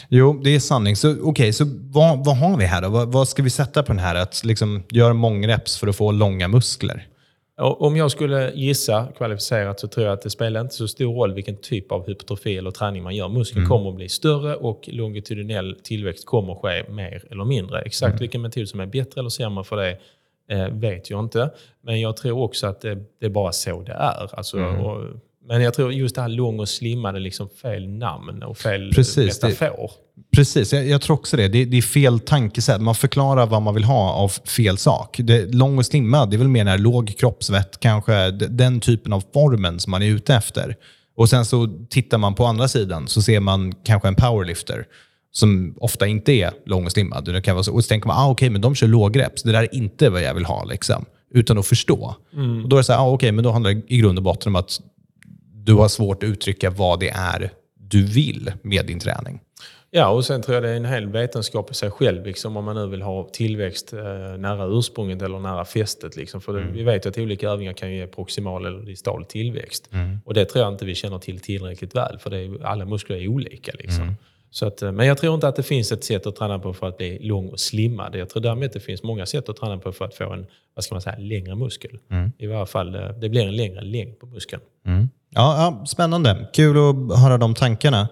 Jo, 0.09 0.41
det 0.45 0.55
är 0.55 0.61
sanning. 0.61 0.97
Så, 0.97 1.11
okay, 1.21 1.53
så 1.53 1.65
vad, 1.81 2.25
vad 2.25 2.37
har 2.37 2.57
vi 2.57 2.65
här 2.65 2.83
då? 2.83 2.89
Vad, 2.89 3.13
vad, 3.13 3.29
ska 3.29 3.43
vi 3.43 3.51
sätta 3.51 3.83
på 3.83 3.93
den 3.93 3.99
här? 3.99 4.15
Att 4.15 4.45
liksom 4.45 4.83
göra 4.91 5.15
många 5.15 5.49
reps 5.49 5.79
för 5.79 5.87
att 5.87 5.97
få 5.97 6.13
långa 6.13 6.49
muskler? 6.49 7.07
Om 7.61 7.97
jag 7.97 8.11
skulle 8.11 8.53
gissa 8.55 9.07
kvalificerat 9.17 9.81
så 9.81 9.89
tror 9.89 10.07
jag 10.07 10.13
att 10.13 10.23
det 10.23 10.31
spelar 10.31 10.61
inte 10.61 10.75
så 10.75 10.89
stor 10.89 11.15
roll 11.15 11.35
vilken 11.35 11.57
typ 11.57 11.93
av 11.93 12.07
hypertrofi 12.07 12.57
eller 12.57 12.71
träning 12.71 13.03
man 13.03 13.17
gör. 13.17 13.29
Muskeln 13.29 13.59
mm. 13.59 13.69
kommer 13.69 13.91
att 13.91 13.97
bli 13.97 14.09
större 14.09 14.57
och 14.57 14.89
longitudinell 14.93 15.79
tillväxt 15.83 16.27
kommer 16.27 16.53
att 16.53 16.59
ske 16.59 16.85
mer 16.93 17.25
eller 17.31 17.45
mindre. 17.45 17.81
Exakt 17.81 18.11
mm. 18.11 18.19
vilken 18.19 18.43
metod 18.43 18.69
som 18.69 18.81
är 18.81 18.87
bättre 18.87 19.21
eller 19.21 19.31
sämre 19.31 19.65
för 19.65 19.77
det 19.77 19.99
eh, 20.49 20.69
vet 20.69 21.11
jag 21.11 21.21
inte. 21.21 21.51
Men 21.81 22.01
jag 22.01 22.17
tror 22.17 22.43
också 22.43 22.67
att 22.67 22.81
det, 22.81 22.99
det 23.19 23.27
är 23.27 23.31
bara 23.31 23.53
så 23.53 23.83
det 23.83 23.93
är. 23.93 24.37
Alltså, 24.37 24.59
mm. 24.59 24.81
och, 24.81 25.05
men 25.51 25.63
jag 25.63 25.75
tror 25.75 25.93
just 25.93 26.15
det 26.15 26.21
här 26.21 26.29
lång 26.29 26.61
och 26.61 26.69
slimmade 26.69 27.19
liksom 27.19 27.49
fel 27.63 27.89
namn 27.89 28.43
och 28.43 28.59
fel 28.59 28.93
Precis, 28.95 29.43
metafor. 29.43 29.91
Det, 30.15 30.37
precis, 30.37 30.73
jag, 30.73 30.87
jag, 30.87 31.03
tror 31.03 31.17
också 31.17 31.37
det. 31.37 31.49
det. 31.49 31.65
det. 31.65 31.77
är 31.77 31.83
fel 31.83 32.21
tankesätt. 32.21 32.81
Man 32.81 32.95
förklarar 32.95 33.47
vad 33.47 33.63
man 33.63 33.75
vill 33.75 33.85
ha 33.85 34.13
av 34.13 34.29
fel 34.29 34.79
sak. 34.79 35.21
Det, 35.23 35.55
lång 35.55 35.79
och 35.79 35.87
slimmad, 35.87 36.31
det 36.31 36.37
är 36.37 36.39
väl 36.39 36.49
mer 36.49 36.65
när 36.65 36.79
låg 36.79 37.15
kroppsvett, 37.19 37.81
kanske 37.81 38.31
den 38.31 38.81
typen 38.81 39.13
av 39.13 39.25
formen 39.35 39.81
som 39.81 39.91
man 39.91 40.03
är 40.03 40.07
ute 40.07 40.35
efter. 40.35 40.77
Och 41.17 41.31
sen 41.31 41.45
så 41.45 41.69
tittar 41.91 42.19
man 42.19 42.35
på 42.35 42.45
andra 42.45 42.69
sidan 42.69 43.09
så 43.09 43.23
ser 43.23 43.41
man 43.41 43.75
kanske 43.85 44.09
en 44.09 44.15
powerlifter 44.15 44.87
som 45.33 45.75
ofta 45.81 46.07
inte 46.07 46.33
är 46.33 46.53
lång 46.67 46.85
och 46.87 46.93
slimmad. 46.93 47.25
Det 47.25 47.43
kan 47.43 47.55
vara 47.55 47.65
så, 47.65 47.75
och 47.75 47.85
så 47.85 47.89
tänker 47.89 48.07
man, 48.07 48.17
ah, 48.17 48.31
okej, 48.31 48.33
okay, 48.33 48.51
men 48.51 48.61
de 48.61 48.75
kör 48.75 48.87
lågreps. 48.87 49.43
Det 49.43 49.53
där 49.53 49.63
är 49.63 49.75
inte 49.75 50.11
vad 50.11 50.23
jag 50.23 50.35
vill 50.35 50.45
ha. 50.45 50.65
Liksom 50.65 51.05
utan 51.35 51.59
att 51.59 51.67
förstå. 51.67 52.15
Mm. 52.35 52.63
Och 52.63 52.69
då 52.69 52.77
är 52.77 52.81
det 52.81 52.85
så 52.85 52.93
här, 52.93 53.01
ah, 53.01 53.13
okay, 53.13 53.33
men 53.33 53.45
då 53.45 53.53
handlar 53.53 53.75
det 53.75 53.83
i 53.87 53.97
grund 53.99 54.19
och 54.19 54.25
botten 54.25 54.49
om 54.53 54.57
att 54.57 54.81
du 55.71 55.75
har 55.75 55.89
svårt 55.89 56.23
att 56.23 56.29
uttrycka 56.29 56.71
vad 56.71 57.01
det 57.01 57.09
är 57.09 57.51
du 57.75 58.07
vill 58.07 58.53
med 58.63 58.87
din 58.87 59.01
träning. 59.01 59.41
Ja, 59.91 60.09
och 60.09 60.25
sen 60.25 60.43
tror 60.43 60.55
jag 60.55 60.63
det 60.63 60.69
är 60.69 60.77
en 60.77 60.85
hel 60.85 61.09
vetenskap 61.09 61.71
i 61.71 61.75
sig 61.75 61.91
själv, 61.91 62.27
liksom, 62.27 62.57
om 62.57 62.65
man 62.65 62.77
nu 62.77 62.87
vill 62.87 63.03
ha 63.03 63.29
tillväxt 63.33 63.93
eh, 63.93 64.01
nära 64.39 64.79
ursprunget 64.79 65.23
eller 65.23 65.39
nära 65.39 65.65
fästet. 65.65 66.17
Liksom. 66.17 66.41
För 66.41 66.59
mm. 66.59 66.73
vi 66.73 66.83
vet 66.83 67.07
ju 67.07 67.11
att 67.11 67.19
olika 67.19 67.49
övningar 67.49 67.73
kan 67.73 67.93
ge 67.93 68.07
proximal 68.07 68.67
eller 68.67 68.81
distal 68.81 69.25
tillväxt. 69.25 69.89
Mm. 69.93 70.21
Och 70.25 70.35
det 70.35 70.45
tror 70.45 70.65
jag 70.65 70.73
inte 70.73 70.85
vi 70.85 70.95
känner 70.95 71.19
till 71.19 71.41
tillräckligt 71.41 71.95
väl, 71.95 72.19
för 72.19 72.31
det 72.31 72.39
är, 72.39 72.65
alla 72.65 72.85
muskler 72.85 73.17
är 73.17 73.29
olika. 73.29 73.73
Liksom. 73.79 74.03
Mm. 74.03 74.15
Så 74.51 74.67
att, 74.67 74.83
eh, 74.83 74.93
men 74.93 75.07
jag 75.07 75.19
tror 75.19 75.35
inte 75.35 75.49
att 75.49 75.57
det 75.57 75.63
finns 75.63 75.93
ett 75.93 76.05
sätt 76.05 76.27
att 76.27 76.37
träna 76.37 76.59
på 76.59 76.75
för 76.75 76.89
att 76.89 76.97
bli 76.97 77.19
lång 77.19 77.49
och 77.49 77.61
slimmad. 77.61 78.15
Jag 78.15 78.29
tror 78.29 78.43
därmed 78.43 78.67
att 78.67 78.73
det 78.73 78.81
finns 78.81 79.03
många 79.03 79.27
sätt 79.27 79.49
att 79.49 79.57
träna 79.57 79.79
på 79.79 79.93
för 79.93 80.05
att 80.05 80.15
få 80.15 80.33
en 80.33 80.47
vad 80.75 80.85
ska 80.85 80.95
man 80.95 81.03
säga, 81.03 81.19
längre 81.19 81.55
muskel. 81.55 81.99
Mm. 82.11 82.33
I 82.39 82.47
varje 82.47 82.67
fall, 82.67 82.95
eh, 82.95 83.09
det 83.21 83.29
blir 83.29 83.47
en 83.47 83.57
längre 83.57 83.83
längd 83.83 84.19
på 84.19 84.27
muskeln. 84.27 84.63
Ja, 85.31 85.57
ja, 85.57 85.87
spännande. 85.87 86.49
Kul 86.53 86.77
att 86.77 87.21
höra 87.21 87.39
de 87.39 87.55
tankarna. 87.55 88.09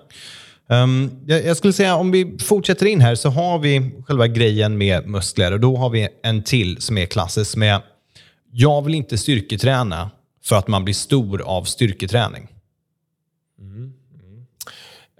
Um, 0.66 1.10
jag, 1.26 1.44
jag, 1.44 1.56
skulle 1.56 1.72
säga 1.72 1.96
om 1.96 2.10
vi 2.10 2.38
fortsätter 2.38 2.86
in 2.86 3.00
här 3.00 3.14
så 3.14 3.28
har 3.28 3.58
vi 3.58 3.90
själva 4.06 4.26
grejen 4.26 4.78
med 4.78 5.06
muskler 5.06 5.52
och 5.52 5.60
då 5.60 5.76
har 5.76 5.90
vi 5.90 6.08
en 6.22 6.42
till 6.42 6.80
som 6.80 6.98
är 6.98 7.06
klassisk 7.06 7.56
med 7.56 7.82
jag 8.52 8.84
vill 8.84 8.94
inte 8.94 9.18
styrketräna 9.18 10.10
för 10.44 10.56
att 10.56 10.68
man 10.68 10.84
blir 10.84 10.94
stor 10.94 11.42
av 11.42 11.64
styrketräning. 11.64 12.48
Mm. 13.58 13.92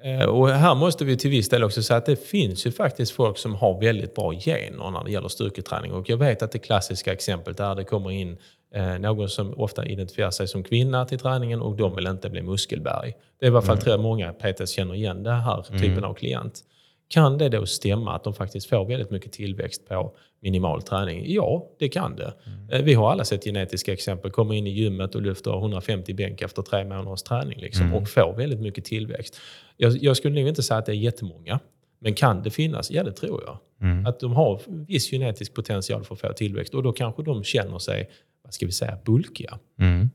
Mm. 0.05 0.29
Och 0.29 0.49
här 0.49 0.75
måste 0.75 1.05
vi 1.05 1.17
till 1.17 1.31
viss 1.31 1.49
del 1.49 1.65
också 1.65 1.83
säga 1.83 1.99
att 1.99 2.07
det 2.07 2.27
finns 2.27 2.67
ju 2.67 2.73
faktiskt 2.73 3.13
folk 3.13 3.39
som 3.39 3.55
har 3.55 3.81
väldigt 3.81 4.15
bra 4.15 4.33
gener 4.33 4.91
när 4.91 5.05
det 5.05 5.11
gäller 5.11 5.29
styrketräning. 5.29 5.93
Och 5.93 6.11
jag 6.11 6.17
vet 6.17 6.43
att 6.43 6.53
det 6.53 6.59
klassiska 6.59 7.13
exemplet 7.13 7.57
där 7.57 7.75
det 7.75 7.85
kommer 7.85 8.11
in 8.11 8.39
Eh, 8.75 8.99
någon 8.99 9.29
som 9.29 9.55
ofta 9.57 9.87
identifierar 9.87 10.31
sig 10.31 10.49
som 10.49 10.63
kvinna 10.63 11.05
till 11.05 11.19
träningen 11.19 11.61
och 11.61 11.77
de 11.77 11.97
vill 11.97 12.07
inte 12.07 12.31
bli 12.31 12.43
muskelberg. 12.43 13.15
Det 13.41 13.47
är 13.47 13.51
i 13.51 13.53
alla 13.53 13.63
fall 13.63 13.75
mm. 13.75 13.81
tror 13.81 13.93
jag 13.93 14.01
många 14.01 14.33
PTs 14.33 14.71
känner 14.71 14.95
igen 14.95 15.23
den 15.23 15.41
här 15.41 15.65
mm. 15.69 15.83
typen 15.83 16.05
av 16.05 16.15
klient. 16.15 16.61
Kan 17.09 17.39
det 17.39 17.49
då 17.49 17.67
stämma 17.67 18.15
att 18.15 18.25
de 18.25 18.35
faktiskt 18.35 18.69
får 18.69 18.85
väldigt 18.85 19.11
mycket 19.11 19.33
tillväxt 19.33 19.89
på 19.89 20.17
minimal 20.41 20.83
träning? 20.83 21.25
Ja, 21.27 21.67
det 21.79 21.89
kan 21.89 22.17
det. 22.17 22.35
Mm. 22.47 22.71
Eh, 22.71 22.83
vi 22.83 22.95
har 22.95 23.11
alla 23.11 23.25
sett 23.25 23.45
genetiska 23.45 23.93
exempel. 23.93 24.31
Kommer 24.31 24.55
in 24.55 24.67
i 24.67 24.71
gymmet 24.71 25.15
och 25.15 25.23
lyfter 25.23 25.59
150 25.59 26.15
bänk 26.15 26.43
efter 26.43 26.63
tre 26.63 26.85
månaders 26.85 27.23
träning 27.23 27.59
liksom, 27.61 27.87
mm. 27.87 27.95
och 27.95 28.09
får 28.09 28.37
väldigt 28.37 28.61
mycket 28.61 28.85
tillväxt. 28.85 29.41
Jag, 29.77 29.97
jag 30.03 30.17
skulle 30.17 30.41
nog 30.41 30.49
inte 30.49 30.63
säga 30.63 30.79
att 30.79 30.87
det 30.87 30.93
är 30.93 30.97
jättemånga. 30.97 31.61
Men 32.01 32.15
kan 32.15 32.43
det 32.43 32.51
finnas? 32.51 32.91
Ja, 32.91 33.03
det 33.03 33.13
tror 33.13 33.43
jag. 33.47 33.59
Mm. 33.81 34.07
Att 34.07 34.21
de 34.21 34.33
har 34.33 34.61
viss 34.67 35.11
genetisk 35.11 35.55
potential 35.55 36.05
för 36.05 36.15
att 36.15 36.21
få 36.21 36.33
tillväxt 36.33 36.75
och 36.75 36.83
då 36.83 36.93
kanske 36.93 37.23
de 37.23 37.45
känner 37.45 37.79
sig 37.79 38.11
vad 38.43 38.55
ska 38.55 38.67
vi 38.67 38.73
säga, 38.73 38.99
bulkiga. 39.05 39.59
Mm. 39.81 40.11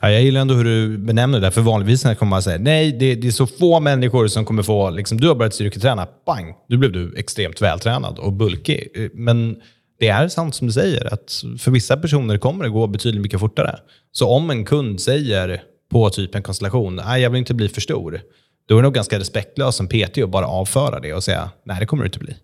Ja, 0.00 0.10
jag 0.10 0.22
gillar 0.22 0.40
ändå 0.40 0.54
hur 0.54 0.64
du 0.64 0.98
benämner 0.98 1.40
det, 1.40 1.50
för 1.50 1.60
vanligtvis 1.60 2.04
när 2.04 2.14
kommer 2.14 2.30
man 2.30 2.42
säga 2.42 2.58
nej, 2.58 2.92
det, 2.92 3.14
det, 3.14 3.26
är 3.26 3.32
så 3.32 3.46
få 3.46 3.80
människor 3.80 4.26
som 4.26 4.44
kommer 4.44 4.62
få, 4.62 4.90
liksom, 4.90 5.20
du 5.20 5.28
har 5.28 5.34
börjat 5.34 5.54
styrketräna, 5.54 6.06
bang, 6.26 6.54
nu 6.68 6.76
blev 6.76 6.92
du 6.92 7.14
extremt 7.16 7.62
vältränad 7.62 8.18
och 8.18 8.32
bulkig. 8.32 9.10
Men 9.14 9.56
det 9.98 10.08
är 10.08 10.28
sant 10.28 10.54
som 10.54 10.66
du 10.66 10.72
säger, 10.72 11.14
att 11.14 11.42
för 11.58 11.70
vissa 11.70 11.96
personer 11.96 12.38
kommer 12.38 12.64
det 12.64 12.70
gå 12.70 12.86
betydligt 12.86 13.22
mycket 13.22 13.40
fortare. 13.40 13.78
Så 14.12 14.28
om 14.28 14.50
en 14.50 14.64
kund 14.64 15.00
säger 15.00 15.62
på 15.90 16.10
typ 16.10 16.34
en 16.34 16.42
konstellation, 16.42 16.96
nej 16.96 17.22
jag 17.22 17.30
vill 17.30 17.38
inte 17.38 17.54
bli 17.54 17.68
för 17.68 17.80
stor, 17.80 18.20
då 18.68 18.74
är 18.74 18.78
det 18.78 18.82
nog 18.82 18.94
ganska 18.94 19.18
respektlöst 19.18 19.78
som 19.78 19.88
PT 19.88 20.18
att 20.18 20.30
bara 20.30 20.46
avföra 20.46 21.00
det 21.00 21.14
och 21.14 21.24
säga, 21.24 21.50
nej 21.62 21.76
det 21.80 21.86
kommer 21.86 22.02
du 22.02 22.06
inte 22.06 22.18
bli. 22.18 22.36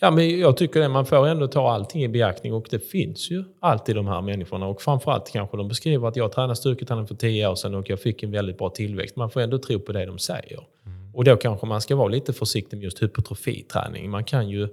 Ja, 0.00 0.10
men 0.10 0.40
jag 0.40 0.56
tycker 0.56 0.80
det. 0.80 0.88
Man 0.88 1.06
får 1.06 1.26
ändå 1.26 1.46
ta 1.48 1.72
allting 1.72 2.02
i 2.02 2.08
beaktning 2.08 2.52
och 2.52 2.66
det 2.70 2.78
finns 2.78 3.30
ju 3.30 3.44
alltid 3.60 3.96
de 3.96 4.06
här 4.06 4.20
människorna. 4.20 4.66
Och 4.66 4.82
framförallt 4.82 5.30
kanske 5.32 5.56
de 5.56 5.68
beskriver 5.68 6.08
att 6.08 6.16
jag 6.16 6.32
tränade 6.32 6.56
styrketräning 6.56 7.06
för 7.06 7.14
tio 7.14 7.48
år 7.48 7.54
sedan 7.54 7.74
och 7.74 7.90
jag 7.90 8.00
fick 8.00 8.22
en 8.22 8.30
väldigt 8.30 8.58
bra 8.58 8.70
tillväxt. 8.70 9.16
Man 9.16 9.30
får 9.30 9.40
ändå 9.40 9.58
tro 9.58 9.80
på 9.80 9.92
det 9.92 10.06
de 10.06 10.18
säger. 10.18 10.58
Mm. 10.86 11.14
Och 11.14 11.24
då 11.24 11.36
kanske 11.36 11.66
man 11.66 11.80
ska 11.80 11.96
vara 11.96 12.08
lite 12.08 12.32
försiktig 12.32 12.76
med 12.76 12.84
just 12.84 13.02
hypertrofiträning. 13.02 14.10
Man 14.10 14.24
kan 14.24 14.48
ju 14.48 14.68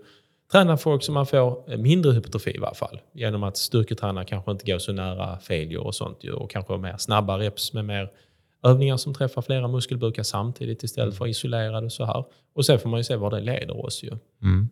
träna 0.52 0.78
folk 0.78 1.04
som 1.04 1.14
man 1.14 1.26
får 1.26 1.78
mindre 1.78 2.12
hypertrofi 2.12 2.52
i 2.56 2.60
varje 2.60 2.76
fall. 2.76 3.00
Genom 3.14 3.44
att 3.44 3.58
styrketräna 3.58 4.26
kanske 4.26 4.52
inte 4.52 4.72
går 4.72 4.80
så 4.80 4.94
nära 4.94 5.40
failure 5.40 5.82
och 5.82 5.96
sånt. 5.96 6.24
Och 6.24 6.52
kanske 6.52 6.78
mer 6.78 6.96
snabba 6.98 7.38
reps 7.38 7.74
med 7.74 7.86
mer 7.86 8.10
övningar 8.64 8.98
som 8.98 9.14
träffar 9.14 9.42
flera 9.42 9.68
muskelbukar 9.68 10.24
samtidigt 10.24 10.84
istället 10.84 11.08
mm. 11.08 11.18
för 11.18 11.28
isolerade. 11.28 11.90
Så 11.90 12.06
här. 12.06 12.24
Och 12.56 12.66
sen 12.66 12.80
får 12.80 12.90
man 12.90 13.00
ju 13.00 13.04
se 13.04 13.16
var 13.16 13.32
det 13.32 13.40
leder 13.40 13.86
oss. 13.86 14.04
Ju. 14.04 14.12
Mm. 14.44 14.70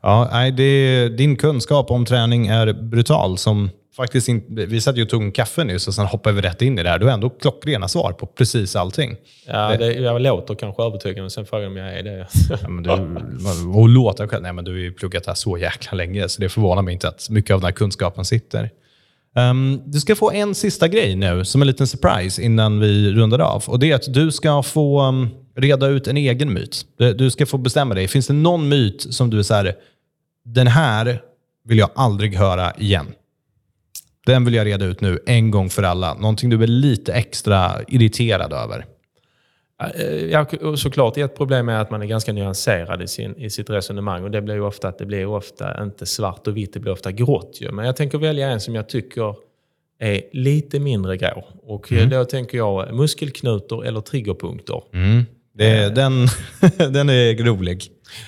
Ja, 0.00 0.28
nej, 0.32 0.52
det, 0.52 1.08
din 1.08 1.36
kunskap 1.36 1.90
om 1.90 2.04
träning 2.04 2.46
är 2.46 2.72
brutal. 2.72 3.38
Som 3.38 3.70
faktiskt 3.96 4.28
in, 4.28 4.44
vi 4.48 4.80
satt 4.80 4.96
ju 4.96 5.02
och 5.02 5.08
tog 5.08 5.22
en 5.22 5.32
kaffe 5.32 5.64
nyss 5.64 5.88
och 5.88 5.94
sen 5.94 6.06
hoppade 6.06 6.36
vi 6.36 6.42
rätt 6.42 6.62
in 6.62 6.78
i 6.78 6.82
det 6.82 6.88
här. 6.88 6.98
Du 6.98 7.06
har 7.06 7.12
ändå 7.12 7.30
klockrena 7.30 7.88
svar 7.88 8.12
på 8.12 8.26
precis 8.26 8.76
allting. 8.76 9.16
Ja, 9.46 9.76
det, 9.76 9.92
jag 9.92 10.22
låter 10.22 10.54
kanske 10.54 10.82
övertygande, 10.82 11.30
sen 11.30 11.46
frågar 11.46 11.66
om 11.66 11.76
jag 11.76 11.98
är 11.98 12.02
det. 12.02 12.28
Ja, 12.50 12.68
men 12.68 12.82
du, 12.82 12.90
och 13.78 13.88
låta 13.88 14.28
själv. 14.28 14.42
Nej, 14.42 14.52
men 14.52 14.64
du 14.64 14.70
har 14.70 14.78
ju 14.78 14.92
pluggat 14.92 15.26
här 15.26 15.34
så 15.34 15.58
jäkla 15.58 15.96
länge, 15.96 16.28
så 16.28 16.40
det 16.40 16.48
förvånar 16.48 16.82
mig 16.82 16.94
inte 16.94 17.08
att 17.08 17.30
mycket 17.30 17.54
av 17.54 17.60
den 17.60 17.66
här 17.66 17.72
kunskapen 17.72 18.24
sitter. 18.24 18.70
Um, 19.36 19.82
du 19.86 20.00
ska 20.00 20.16
få 20.16 20.32
en 20.32 20.54
sista 20.54 20.88
grej 20.88 21.16
nu, 21.16 21.44
som 21.44 21.60
en 21.62 21.66
liten 21.66 21.86
surprise 21.86 22.42
innan 22.42 22.80
vi 22.80 23.12
rundar 23.12 23.38
av. 23.38 23.64
Och 23.66 23.78
Det 23.78 23.90
är 23.90 23.94
att 23.94 24.14
du 24.14 24.32
ska 24.32 24.62
få 24.62 25.02
um, 25.02 25.28
reda 25.56 25.86
ut 25.86 26.06
en 26.06 26.16
egen 26.16 26.52
myt. 26.52 26.86
Du 26.96 27.30
ska 27.30 27.46
få 27.46 27.58
bestämma 27.58 27.94
dig. 27.94 28.08
Finns 28.08 28.26
det 28.26 28.32
någon 28.32 28.68
myt 28.68 29.06
som 29.14 29.30
du 29.30 29.38
är 29.38 29.42
så 29.42 29.54
här, 29.54 29.74
den 30.44 30.66
här 30.66 31.20
vill 31.64 31.78
jag 31.78 31.90
aldrig 31.94 32.36
höra 32.36 32.72
igen. 32.78 33.06
Den 34.26 34.44
vill 34.44 34.54
jag 34.54 34.66
reda 34.66 34.84
ut 34.84 35.00
nu, 35.00 35.18
en 35.26 35.50
gång 35.50 35.70
för 35.70 35.82
alla. 35.82 36.14
Någonting 36.14 36.50
du 36.50 36.62
är 36.62 36.66
lite 36.66 37.12
extra 37.12 37.82
irriterad 37.88 38.52
över. 38.52 38.86
Eh, 39.82 40.24
ja, 40.24 40.46
såklart, 40.76 41.16
ett 41.16 41.36
problem 41.36 41.68
är 41.68 41.80
att 41.80 41.90
man 41.90 42.02
är 42.02 42.06
ganska 42.06 42.32
nyanserad 42.32 43.02
i, 43.02 43.08
sin, 43.08 43.36
i 43.36 43.50
sitt 43.50 43.70
resonemang. 43.70 44.24
Och 44.24 44.30
det 44.30 44.42
blir 44.42 44.54
ju 44.54 44.60
ofta 44.60 44.88
att 44.88 44.98
det 44.98 45.06
blir 45.06 45.26
ofta 45.26 45.82
inte 45.82 46.06
svart 46.06 46.46
och 46.46 46.56
vitt, 46.56 46.72
det 46.72 46.80
blir 46.80 46.92
ofta 46.92 47.12
grått. 47.12 47.58
Ju. 47.60 47.72
Men 47.72 47.86
jag 47.86 47.96
tänker 47.96 48.18
välja 48.18 48.48
en 48.48 48.60
som 48.60 48.74
jag 48.74 48.88
tycker 48.88 49.34
är 49.98 50.22
lite 50.32 50.80
mindre 50.80 51.16
grå. 51.16 51.44
Och 51.62 51.92
mm. 51.92 52.10
då 52.10 52.24
tänker 52.24 52.58
jag 52.58 52.94
muskelknutor 52.94 53.86
eller 53.86 54.00
triggerpunkter. 54.00 54.82
Mm. 54.92 55.24
Det, 55.56 55.94
den, 55.94 56.26
den 56.92 57.08
är 57.08 57.44
rolig. 57.44 57.82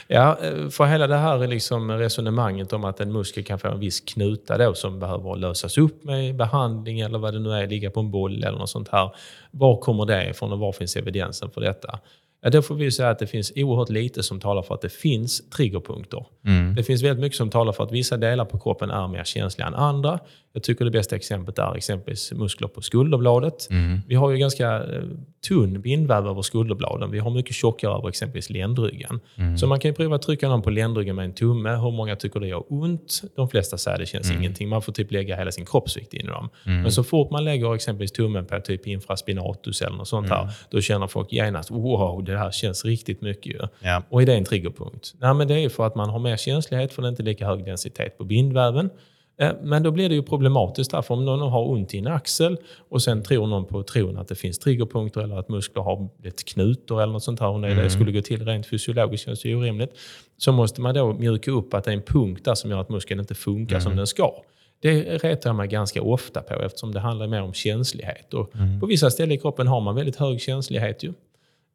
Ja, 0.09 0.39
eh, 0.43 0.69
för 0.69 0.87
hela 0.87 1.07
det 1.07 1.17
här 1.17 1.47
liksom 1.47 1.91
resonemanget 1.91 2.73
om 2.73 2.85
att 2.85 3.01
en 3.01 3.13
muskel 3.13 3.45
kan 3.45 3.59
få 3.59 3.69
en 3.69 3.81
viss 3.81 4.01
knuta 4.01 4.59
då 4.59 4.75
som 4.75 4.99
behöver 4.99 5.37
lösas 5.37 5.79
upp 5.79 6.05
med 6.05 6.37
behandling 6.37 7.01
eller 7.01 7.19
vad 7.19 7.35
det 7.35 7.41
nu 7.41 7.53
är, 7.53 7.67
ligga 7.67 7.91
på 7.91 8.01
en 8.01 8.11
boll 8.11 8.45
eller 8.45 8.59
något 8.59 8.71
sånt 8.71 8.89
här. 8.89 9.11
Var 9.51 9.81
kommer 9.81 10.07
det 10.07 10.31
ifrån 10.31 10.53
och 10.53 10.59
var 10.59 10.73
finns 10.73 10.97
evidensen 10.97 11.51
för 11.51 11.61
detta? 11.61 11.99
Ja, 12.43 12.51
då 12.51 12.63
får 12.63 12.75
vi 12.75 12.91
säga 12.91 13.11
att 13.11 13.19
det 13.19 13.27
finns 13.27 13.53
oerhört 13.57 13.89
lite 13.89 14.23
som 14.23 14.41
talar 14.41 14.63
för 14.63 14.75
att 14.75 14.81
det 14.81 14.93
finns 14.93 15.51
triggerpunkter. 15.51 16.27
Mm. 16.47 16.75
Det 16.75 16.83
finns 16.83 17.03
väldigt 17.03 17.21
mycket 17.21 17.37
som 17.37 17.51
talar 17.51 17.73
för 17.73 17.85
att 17.85 17.93
vissa 17.93 18.17
delar 18.17 18.45
på 18.45 18.59
kroppen 18.59 18.91
är 18.91 19.09
mer 19.09 19.25
känsliga 19.25 19.67
än 19.67 19.75
andra. 19.75 20.19
Jag 20.57 20.63
tycker 20.63 20.85
det 20.85 20.91
bästa 20.91 21.17
exemplet 21.17 21.59
är 21.59 21.77
exempelvis 21.77 22.33
muskler 22.33 22.69
på 22.69 22.81
skulderbladet. 22.81 23.71
Mm. 23.71 24.01
Vi 24.09 24.15
har 24.15 24.31
ju 24.31 24.37
ganska 24.37 24.77
eh, 24.77 25.03
tunn 25.49 25.81
bindväv 25.81 26.27
över 26.27 26.43
skulderbladen. 26.43 27.11
Vi 27.11 27.19
har 27.19 27.31
mycket 27.31 27.55
tjockare 27.55 27.99
över 27.99 28.09
exempelvis 28.09 28.51
ländryggen. 28.51 29.21
Mm. 29.37 29.59
Så 29.59 29.67
man 29.67 29.81
kan 29.81 29.91
ju 29.91 29.95
prova 29.95 30.17
att 30.17 30.23
trycka 30.23 30.49
någon 30.49 30.63
på 30.63 30.71
ländryggen 30.71 31.17
med 31.17 31.25
en 31.25 31.35
tumme. 31.35 31.71
Hur 31.71 31.91
många 31.91 32.17
tycker 32.17 32.41
det 32.41 32.49
gör 32.49 32.65
ont? 32.69 33.23
De 33.37 33.49
flesta 33.49 33.79
säger 33.79 33.95
att 33.95 34.01
det 34.01 34.07
känns 34.07 34.31
mm. 34.31 34.43
ingenting. 34.43 34.69
Man 34.69 34.83
får 34.83 34.93
typ 34.93 35.13
lägga 35.13 35.37
hela 35.37 35.53
sin 35.53 35.67
kroppsvikt 35.67 36.15
in 36.15 36.21
i 36.21 36.29
dem. 36.29 36.49
Mm. 36.67 36.83
Men 36.83 36.93
så 36.93 37.05
fort 37.05 37.31
man 37.31 37.45
lägger 37.45 37.75
exempelvis 37.75 38.13
tummen 38.13 38.47
på 38.47 38.61
typ 38.61 38.87
infraspinatus 38.87 39.83
eller 39.83 39.97
något 39.97 40.09
sånt 40.09 40.29
här, 40.29 40.43
mm. 40.43 40.53
då 40.71 40.81
känner 40.81 41.07
folk 41.07 41.33
genast 41.33 41.71
wow, 41.71 42.25
det 42.25 42.39
här 42.39 42.51
känns 42.51 42.85
riktigt 42.85 43.21
mycket 43.21 43.47
ju. 43.47 43.61
Ja. 43.81 44.03
Och 44.09 44.23
är 44.23 44.27
det 44.27 44.35
en 44.35 44.45
triggerpunkt? 44.45 45.15
Nej, 45.19 45.35
men 45.35 45.49
det 45.49 45.55
är 45.55 45.69
för 45.69 45.87
att 45.87 45.95
man 45.95 46.11
har 46.11 46.19
mer 46.19 46.37
känslighet 46.37 46.93
för 46.93 47.03
det 47.03 47.09
är 47.09 47.11
inte 47.11 47.23
lika 47.23 47.47
hög 47.47 47.65
densitet 47.65 48.19
på 48.19 48.25
bindväven. 48.25 48.91
Eh, 49.39 49.53
men 49.63 49.83
då 49.83 49.91
blir 49.91 50.09
det 50.09 50.15
ju 50.15 50.23
problematiskt 50.23 50.91
därför 50.91 51.15
om 51.15 51.25
någon 51.25 51.51
har 51.51 51.71
ont 51.71 51.95
i 51.95 51.99
en 51.99 52.07
axel 52.07 52.57
och 52.89 53.03
sen 53.03 53.23
tror 53.23 53.47
någon 53.47 53.65
på 53.65 53.83
tron 53.83 54.19
att 54.19 54.29
det 54.29 54.35
finns 54.35 54.59
triggerpunkter 54.59 55.21
eller 55.21 55.39
att 55.39 55.49
muskler 55.49 55.83
har 55.83 56.09
blivit 56.19 56.45
knutor 56.45 57.03
eller 57.03 57.13
något 57.13 57.23
sånt 57.23 57.41
här. 57.41 57.49
Och 57.49 57.61
när 57.61 57.71
mm. 57.71 57.85
det 57.85 57.91
skulle 57.91 58.13
gå 58.13 58.23
till 58.23 58.45
rent 58.45 58.67
fysiologiskt 58.67 59.27
känns 59.27 59.43
det 59.43 59.55
orimligt. 59.55 59.91
Så 60.39 60.53
måste 60.53 60.81
man 60.81 60.95
då 60.95 61.13
mjuka 61.13 61.51
upp 61.51 61.75
att 61.75 61.85
det 61.85 61.91
är 61.91 61.97
en 61.97 62.03
punkt 62.03 62.45
där 62.45 62.55
som 62.55 62.71
gör 62.71 62.81
att 62.81 62.89
muskeln 62.89 63.21
inte 63.21 63.35
funkar 63.35 63.77
mm. 63.77 63.83
som 63.83 63.97
den 63.97 64.07
ska. 64.07 64.33
Det 64.81 65.03
retar 65.25 65.51
jag 65.51 65.57
mig 65.57 65.69
ganska 65.69 66.03
ofta 66.03 66.43
på 66.43 66.63
eftersom 66.63 66.93
det 66.93 67.01
handlar 67.01 67.27
mer 67.27 67.43
om 67.43 67.53
känslighet. 67.53 68.35
Och 68.35 68.57
mm. 68.57 68.81
På 68.81 68.87
vissa 68.87 69.11
ställen 69.11 69.33
i 69.33 69.39
kroppen 69.39 69.67
har 69.67 69.81
man 69.81 69.95
väldigt 69.95 70.17
hög 70.17 70.41
känslighet. 70.41 71.03
Ju. 71.03 71.13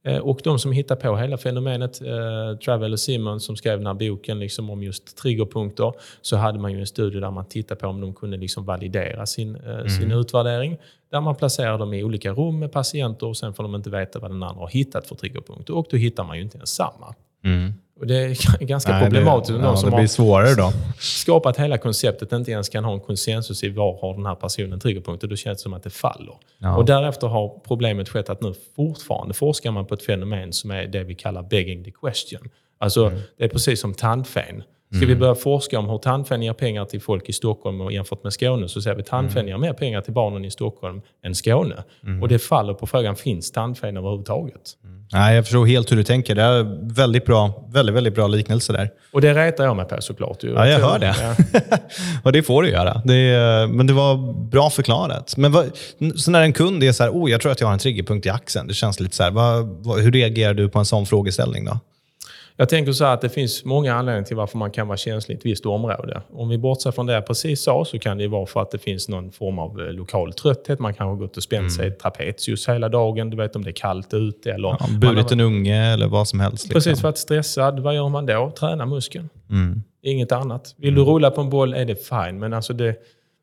Eh, 0.04 0.18
och 0.18 0.42
de 0.44 0.60
som 0.60 0.72
hittar 0.72 0.96
på 0.96 1.18
hela 1.18 1.38
fenomenet, 1.38 2.02
eh, 2.02 2.58
Travel 2.66 2.94
och 2.94 3.00
Simon 3.00 3.40
som 3.40 3.56
skrev 3.56 3.78
den 3.78 3.88
här 3.88 3.94
boken 3.94 4.40
liksom 4.40 4.70
om 4.70 4.84
just 4.84 5.18
triggerpunkter, 5.18 5.94
så 6.22 6.38
hade 6.38 6.60
man 6.60 6.72
ju 6.72 6.80
en 6.80 6.88
studie 6.88 7.20
där 7.20 7.32
man 7.32 7.46
tittade 7.46 7.80
på 7.80 7.88
om 7.88 8.02
de 8.02 8.14
kunde 8.14 8.38
liksom 8.38 8.66
validera 8.66 9.26
sin, 9.26 9.56
eh, 9.56 9.74
mm. 9.74 9.90
sin 9.90 10.12
utvärdering. 10.12 10.78
Där 11.12 11.22
man 11.22 11.36
placerar 11.36 11.78
dem 11.78 11.94
i 11.94 12.04
olika 12.04 12.32
rum 12.32 12.60
med 12.60 12.72
patienter 12.72 13.28
och 13.28 13.38
sen 13.38 13.54
får 13.54 13.64
de 13.64 13.76
inte 13.76 13.90
veta 13.90 14.20
vad 14.20 14.32
den 14.32 14.44
andra 14.44 14.62
har 14.62 14.70
hittat 14.70 15.08
för 15.08 15.16
triggerpunkter. 15.16 15.76
Och 15.76 15.88
då 15.90 15.98
hittar 15.98 16.24
man 16.24 16.38
ju 16.38 16.44
inte 16.44 16.58
ens 16.58 16.70
samma. 16.70 17.16
Mm. 17.44 17.74
Och 18.02 18.08
det 18.08 18.16
är 18.16 18.60
ganska 18.66 18.92
Nej, 18.92 19.04
problematiskt. 19.04 19.60
Det, 19.60 19.66
ja, 19.66 19.76
som 19.76 19.90
det 19.90 19.96
blir 19.96 20.08
svårare 20.08 20.56
då. 20.56 20.74
skapat 21.00 21.58
hela 21.58 21.78
konceptet 21.78 22.32
inte 22.32 22.52
ens 22.52 22.70
kan 22.70 22.84
ha 22.84 22.94
en 22.94 23.00
konsensus 23.00 23.64
i 23.64 23.70
var 23.70 24.02
har 24.02 24.14
den 24.14 24.26
här 24.26 24.36
personen 24.36 24.80
triggerpunkter. 24.80 25.28
Då 25.28 25.36
känns 25.36 25.58
det 25.58 25.62
som 25.62 25.74
att 25.74 25.84
det 25.84 25.90
faller. 25.90 26.36
Ja. 26.58 26.78
Och 26.78 26.86
därefter 26.86 27.28
har 27.28 27.62
problemet 27.68 28.10
skett 28.10 28.30
att 28.30 28.42
nu 28.42 28.54
fortfarande 28.76 29.34
forskar 29.34 29.72
man 29.72 29.86
på 29.86 29.94
ett 29.94 30.04
fenomen 30.04 30.54
som 30.54 30.72
är 30.72 30.88
det 30.88 31.04
vi 31.04 31.16
kallar 31.16 31.44
begging 31.44 31.84
the 31.84 31.92
question. 31.92 32.50
Alltså, 32.78 33.06
mm. 33.06 33.20
Det 33.38 33.44
är 33.44 33.50
precis 33.50 33.82
som 33.82 33.94
tandfen. 33.94 34.64
Ska 34.92 34.98
mm. 34.98 35.10
vi 35.10 35.16
börja 35.16 35.36
forska 35.36 35.80
om 35.80 35.90
hur 35.90 35.98
tandfen 35.98 36.42
ger 36.42 36.54
pengar 36.54 36.86
till 36.86 37.02
folk 37.02 37.30
i 37.30 37.34
Stockholm 37.34 37.82
och 37.82 37.92
jämfört 37.92 38.24
med 38.24 38.34
Skåne 38.34 38.68
så 38.68 38.82
ser 38.82 38.96
vi 38.96 39.02
att 39.02 39.08
tandfen 39.08 39.40
mm. 39.40 39.48
ger 39.48 39.58
mer 39.58 39.74
pengar 39.74 40.02
till 40.02 40.14
barnen 40.14 40.46
i 40.46 40.52
Stockholm 40.52 41.02
än 41.26 41.36
Skåne. 41.36 41.84
Mm. 42.04 42.22
Och 42.22 42.28
det 42.28 42.40
faller 42.40 42.74
på 42.74 42.88
frågan, 42.88 43.16
finns 43.16 43.52
tandfen 43.52 43.98
överhuvudtaget? 43.98 44.62
Mm. 44.84 45.06
Nej, 45.14 45.36
jag 45.36 45.46
förstår 45.46 45.66
helt 45.66 45.92
hur 45.92 45.98
du 45.98 46.04
tänker. 46.04 46.36
Det 46.36 46.42
är 46.42 46.94
väldigt 46.94 47.26
bra, 47.26 47.68
väldigt, 47.74 47.96
väldigt 47.96 48.16
bra 48.16 48.28
liknelse 48.28 48.74
där. 48.74 48.90
Och 49.12 49.22
det 49.22 49.34
retar 49.34 49.64
jag 49.64 49.76
mig 49.76 49.86
på 49.86 50.02
såklart. 50.02 50.44
Ja, 50.44 50.68
jag 50.68 50.80
hör 50.80 51.00
det. 51.00 51.16
Ja. 51.22 51.78
och 52.24 52.32
det 52.32 52.44
får 52.44 52.64
du 52.64 52.70
göra. 52.70 53.02
Det, 53.06 53.68
men 53.70 53.88
det 53.88 53.94
var 53.94 54.34
bra 54.50 54.70
förklarat. 54.70 55.38
Men 55.38 55.52
vad, 55.52 55.72
så 56.16 56.32
när 56.32 56.42
en 56.42 56.54
kund 56.54 56.84
är 56.84 56.92
så 56.92 57.04
här, 57.04 57.12
oh, 57.12 57.32
jag 57.32 57.42
tror 57.42 57.52
att 57.52 57.60
jag 57.60 57.68
har 57.68 57.74
en 57.74 57.80
triggerpunkt 57.80 58.26
i 58.26 58.30
axeln. 58.30 58.68
Det 58.68 58.74
känns 58.74 59.00
lite 59.00 59.16
så 59.16 59.24
här, 59.24 59.32
vad, 59.32 59.66
vad, 59.68 60.00
hur 60.00 60.12
reagerar 60.12 60.54
du 60.54 60.70
på 60.70 60.80
en 60.80 60.86
sån 60.86 61.06
frågeställning 61.06 61.66
då? 61.66 61.80
Jag 62.56 62.70
tänker 62.70 62.92
så 62.92 63.06
att 63.06 63.22
det 63.22 63.30
finns 63.30 63.66
många 63.66 63.94
anledningar 63.94 64.26
till 64.26 64.36
varför 64.36 64.58
man 64.58 64.72
kan 64.72 64.88
vara 64.88 64.98
känslig 64.98 65.36
i 65.36 65.38
ett 65.38 65.46
visst 65.46 65.66
område. 65.66 66.22
Om 66.34 66.50
vi 66.50 66.58
bortser 66.58 66.92
från 66.92 67.06
det 67.06 67.14
jag 67.14 67.28
precis 67.28 67.64
sa 67.64 67.86
så 67.86 68.00
kan 68.00 68.18
det 68.18 68.28
vara 68.28 68.46
för 68.46 68.62
att 68.62 68.72
det 68.72 68.78
finns 68.78 69.10
någon 69.10 69.32
form 69.32 69.60
av 69.60 69.82
eh, 69.82 69.94
lokal 69.94 70.34
trötthet. 70.34 70.80
Man 70.80 70.94
kanske 70.94 71.12
har 71.12 71.16
gått 71.16 71.38
och 71.38 71.44
spänt 71.44 71.60
mm. 71.60 71.70
sig 71.70 71.88
i 71.88 71.92
trapetius 71.92 72.70
hela 72.70 72.90
dagen. 72.90 73.30
Du 73.30 73.38
vet 73.38 73.56
om 73.56 73.64
det 73.64 73.70
är 73.70 73.74
kallt 73.74 74.14
ute. 74.14 74.52
Eller 74.52 74.68
ja, 74.68 74.88
burit 75.02 75.32
en 75.32 75.40
unge 75.40 75.94
eller 75.94 76.08
vad 76.08 76.28
som 76.28 76.40
helst. 76.40 76.64
Liksom. 76.64 76.74
Precis, 76.74 77.04
varit 77.04 77.18
stressad. 77.18 77.80
Vad 77.80 77.96
gör 77.96 78.10
man 78.10 78.26
då? 78.26 78.52
Träna 78.60 78.86
muskeln. 78.86 79.30
Mm. 79.50 79.84
Inget 80.04 80.32
annat. 80.32 80.76
Vill 80.78 80.96
du 80.96 81.04
rulla 81.04 81.32
på 81.32 81.42
en 81.42 81.50
boll 81.50 81.74
är 81.74 81.86
det 81.86 81.96
fine, 81.96 82.40
men 82.40 82.54
alltså 82.54 82.74
det, 82.74 82.96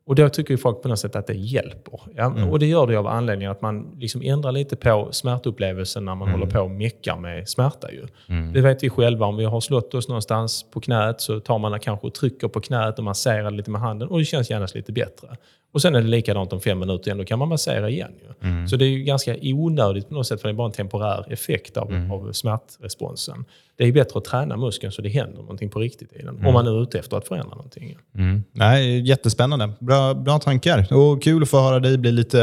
och 0.08 0.14
då 0.14 0.28
tycker 0.28 0.54
ju 0.54 0.58
folk 0.58 0.82
på 0.82 0.88
något 0.88 0.98
sätt 0.98 1.16
att 1.16 1.26
det 1.26 1.34
hjälper. 1.34 2.00
Ja? 2.16 2.24
Mm. 2.24 2.48
Och 2.48 2.58
det 2.58 2.66
gör 2.66 2.86
det 2.86 2.96
av 2.96 3.06
anledningen 3.06 3.52
att 3.52 3.62
man 3.62 3.86
liksom 3.98 4.22
ändrar 4.22 4.52
lite 4.52 4.76
på 4.76 5.08
smärtupplevelsen 5.12 6.04
när 6.04 6.14
man 6.14 6.28
mm. 6.28 6.40
håller 6.40 6.52
på 6.52 6.60
och 6.60 6.70
meckar 6.70 7.16
med 7.16 7.48
smärta. 7.48 7.92
Ju. 7.92 8.06
Mm. 8.28 8.52
Det 8.52 8.60
vet 8.60 8.82
vi 8.82 8.90
själva. 8.90 9.26
Om 9.26 9.36
vi 9.36 9.44
har 9.44 9.60
slått 9.60 9.94
oss 9.94 10.08
någonstans 10.08 10.66
på 10.70 10.80
knät 10.80 11.20
så 11.20 11.40
tar 11.40 11.58
man 11.58 11.80
kanske 11.80 12.06
och 12.06 12.14
trycker 12.14 12.48
på 12.48 12.60
knät 12.60 12.98
och 12.98 13.04
masserar 13.04 13.50
lite 13.50 13.70
med 13.70 13.80
handen 13.80 14.08
och 14.08 14.18
det 14.18 14.24
känns 14.24 14.50
gärna 14.50 14.66
lite 14.74 14.92
bättre. 14.92 15.36
Och 15.72 15.82
sen 15.82 15.94
är 15.94 16.02
det 16.02 16.08
likadant 16.08 16.52
om 16.52 16.60
fem 16.60 16.78
minuter 16.78 17.08
igen, 17.08 17.18
då 17.18 17.24
kan 17.24 17.38
man 17.38 17.48
massera 17.48 17.90
igen. 17.90 18.12
Mm. 18.42 18.68
Så 18.68 18.76
det 18.76 18.84
är 18.84 18.88
ju 18.88 19.02
ganska 19.02 19.36
onödigt 19.42 20.08
på 20.08 20.14
något 20.14 20.26
sätt, 20.26 20.40
för 20.40 20.48
det 20.48 20.52
är 20.52 20.56
bara 20.56 20.66
en 20.66 20.72
temporär 20.72 21.32
effekt 21.32 21.76
av, 21.76 21.92
mm. 21.92 22.12
av 22.12 22.32
smärtresponsen. 22.32 23.44
Det 23.76 23.84
är 23.84 23.92
bättre 23.92 24.18
att 24.18 24.24
träna 24.24 24.56
muskeln 24.56 24.92
så 24.92 25.02
det 25.02 25.08
händer 25.08 25.40
någonting 25.40 25.70
på 25.70 25.80
riktigt 25.80 26.12
i 26.12 26.18
den. 26.18 26.28
Mm. 26.28 26.46
Om 26.46 26.52
man 26.52 26.66
är 26.66 26.82
ute 26.82 26.98
efter 26.98 27.16
att 27.16 27.28
förändra 27.28 27.54
någonting. 27.54 27.96
Mm. 28.14 28.44
Nej, 28.52 29.00
jättespännande. 29.08 29.70
Bra, 29.80 30.14
bra 30.14 30.38
tankar. 30.38 30.92
Och 30.94 31.22
kul 31.22 31.42
att 31.42 31.48
få 31.48 31.60
höra 31.60 31.80
dig 31.80 31.98
bli 31.98 32.12
lite... 32.12 32.38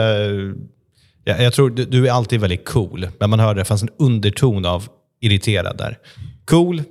Ja, 1.23 1.37
jag 1.37 1.53
tror 1.53 1.69
du, 1.69 1.85
du 1.85 2.07
är 2.07 2.11
alltid 2.11 2.41
väldigt 2.41 2.65
cool, 2.65 3.07
men 3.19 3.29
man 3.29 3.39
hörde 3.39 3.61
det 3.61 3.65
fanns 3.65 3.83
en 3.83 3.89
underton 3.97 4.65
av 4.65 4.87
irriterad 5.21 5.77
där. 5.77 5.97
Cool, 6.45 6.83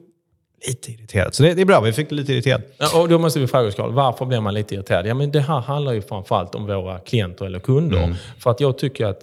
lite 0.67 0.93
irriterad. 0.93 1.35
Så 1.35 1.43
det, 1.43 1.55
det, 1.55 1.63
är 1.63 1.67
bra, 1.67 1.81
vi 1.81 1.93
fick 1.93 2.11
lite 2.11 2.33
irriterad. 2.33 2.63
Ja, 2.79 3.01
och 3.01 3.09
då 3.09 3.19
måste 3.19 3.41
vi 3.41 3.47
fråga 3.47 3.69
oss, 3.69 3.75
Carl, 3.75 3.93
varför 3.93 4.25
blir 4.25 4.41
man 4.41 4.55
lite 4.55 4.75
irriterad? 4.75 5.07
Ja, 5.07 5.15
men 5.15 5.33
det 5.33 5.41
här 5.41 5.61
handlar 5.61 5.93
ju 5.93 6.03
framförallt 6.03 6.55
om 6.55 6.67
våra 6.67 6.99
klienter 6.99 7.45
eller 7.45 7.59
kunder. 7.59 8.03
Mm. 8.03 8.17
För 8.39 8.51
att 8.51 8.61
jag 8.61 8.79
tycker 8.79 9.07
att 9.07 9.21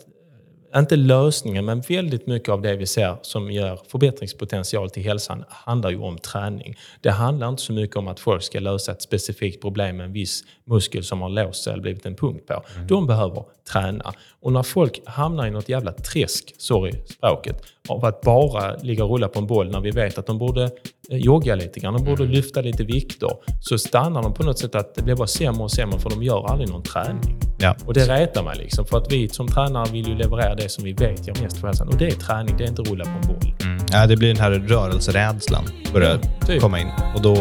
inte 0.75 0.95
lösningen, 0.95 1.65
men 1.65 1.81
väldigt 1.81 2.27
mycket 2.27 2.49
av 2.49 2.61
det 2.61 2.75
vi 2.75 2.87
ser 2.87 3.17
som 3.21 3.51
ger 3.51 3.79
förbättringspotential 3.87 4.89
till 4.89 5.03
hälsan 5.03 5.43
handlar 5.49 5.89
ju 5.89 5.99
om 5.99 6.17
träning. 6.17 6.75
Det 7.01 7.11
handlar 7.11 7.49
inte 7.49 7.61
så 7.61 7.73
mycket 7.73 7.97
om 7.97 8.07
att 8.07 8.19
folk 8.19 8.43
ska 8.43 8.59
lösa 8.59 8.91
ett 8.91 9.01
specifikt 9.01 9.61
problem 9.61 9.97
med 9.97 10.05
en 10.05 10.13
viss 10.13 10.43
muskel 10.65 11.03
som 11.03 11.21
har 11.21 11.29
låst 11.29 11.63
sig 11.63 11.73
eller 11.73 11.81
blivit 11.81 12.05
en 12.05 12.15
punkt 12.15 12.47
på. 12.47 12.63
Mm. 12.75 12.87
De 12.87 13.07
behöver 13.07 13.43
träna. 13.71 14.13
Och 14.41 14.51
när 14.51 14.63
folk 14.63 15.01
hamnar 15.05 15.47
i 15.47 15.51
något 15.51 15.69
jävla 15.69 15.91
träsk, 15.91 16.53
sorry 16.57 16.93
språket, 17.09 17.63
av 17.87 18.05
att 18.05 18.21
bara 18.21 18.75
ligga 18.75 19.03
och 19.03 19.11
rulla 19.11 19.27
på 19.27 19.39
en 19.39 19.47
boll 19.47 19.71
när 19.71 19.81
vi 19.81 19.91
vet 19.91 20.17
att 20.17 20.25
de 20.25 20.37
borde 20.37 20.71
jogga 21.17 21.55
lite 21.55 21.79
grann, 21.79 21.93
de 21.93 22.03
borde 22.03 22.23
mm. 22.23 22.35
lyfta 22.35 22.61
lite 22.61 22.83
vikter, 22.83 23.29
så 23.61 23.77
stannar 23.77 24.23
de 24.23 24.33
på 24.33 24.43
något 24.43 24.59
sätt 24.59 24.75
att 24.75 24.95
det 24.95 25.01
blir 25.01 25.15
bara 25.15 25.27
sämre 25.27 25.63
och 25.63 25.71
sämre 25.71 25.99
för 25.99 26.09
de 26.09 26.23
gör 26.23 26.51
aldrig 26.51 26.69
någon 26.69 26.83
träning. 26.83 27.39
Ja. 27.59 27.75
Och 27.85 27.93
det 27.93 28.05
retar 28.05 28.43
mig 28.43 28.57
liksom, 28.57 28.85
för 28.85 28.97
att 28.97 29.11
vi 29.11 29.29
som 29.29 29.47
tränare 29.47 29.91
vill 29.91 30.07
ju 30.07 30.15
leverera 30.15 30.55
det 30.55 30.69
som 30.69 30.83
vi 30.83 30.93
vet 30.93 31.27
ger 31.27 31.43
mest 31.43 31.57
för 31.57 31.67
hälsan. 31.67 31.87
Och 31.87 31.97
det 31.97 32.07
är 32.07 32.11
träning, 32.11 32.57
det 32.57 32.63
är 32.63 32.67
inte 32.67 32.81
rulla 32.81 33.03
på 33.03 33.11
en 33.11 33.27
boll. 33.27 33.53
Mm. 33.63 33.77
Ja, 33.91 34.07
det 34.07 34.17
blir 34.17 34.27
den 34.27 34.37
här 34.37 34.51
rörelserädslan 34.51 35.63
börjar 35.93 36.19
ja, 36.23 36.47
typ. 36.47 36.61
komma 36.61 36.79
in 36.79 36.87
och 37.15 37.21
då 37.21 37.33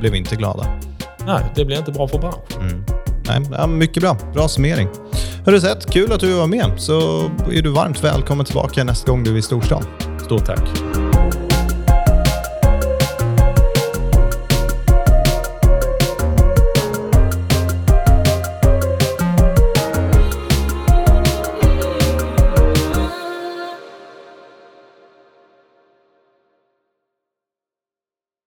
blir 0.00 0.10
vi 0.10 0.18
inte 0.18 0.36
glada. 0.36 0.80
Nej, 1.26 1.44
det 1.54 1.64
blir 1.64 1.78
inte 1.78 1.92
bra 1.92 2.08
för 2.08 2.18
branschen. 2.18 2.60
Mm. 2.60 2.84
Nej, 3.28 3.40
ja, 3.52 3.66
mycket 3.66 4.02
bra. 4.02 4.16
Bra 4.34 4.48
summering. 4.48 4.88
Hörru 5.44 5.60
sett, 5.60 5.90
kul 5.92 6.12
att 6.12 6.20
du 6.20 6.34
var 6.34 6.46
med. 6.46 6.72
Så 6.76 7.24
är 7.52 7.62
du 7.62 7.70
varmt 7.70 8.04
välkommen 8.04 8.46
tillbaka 8.46 8.84
nästa 8.84 9.10
gång 9.10 9.24
du 9.24 9.34
är 9.34 9.38
i 9.38 9.42
storstan. 9.42 9.84
Stort 10.24 10.46
tack. 10.46 11.05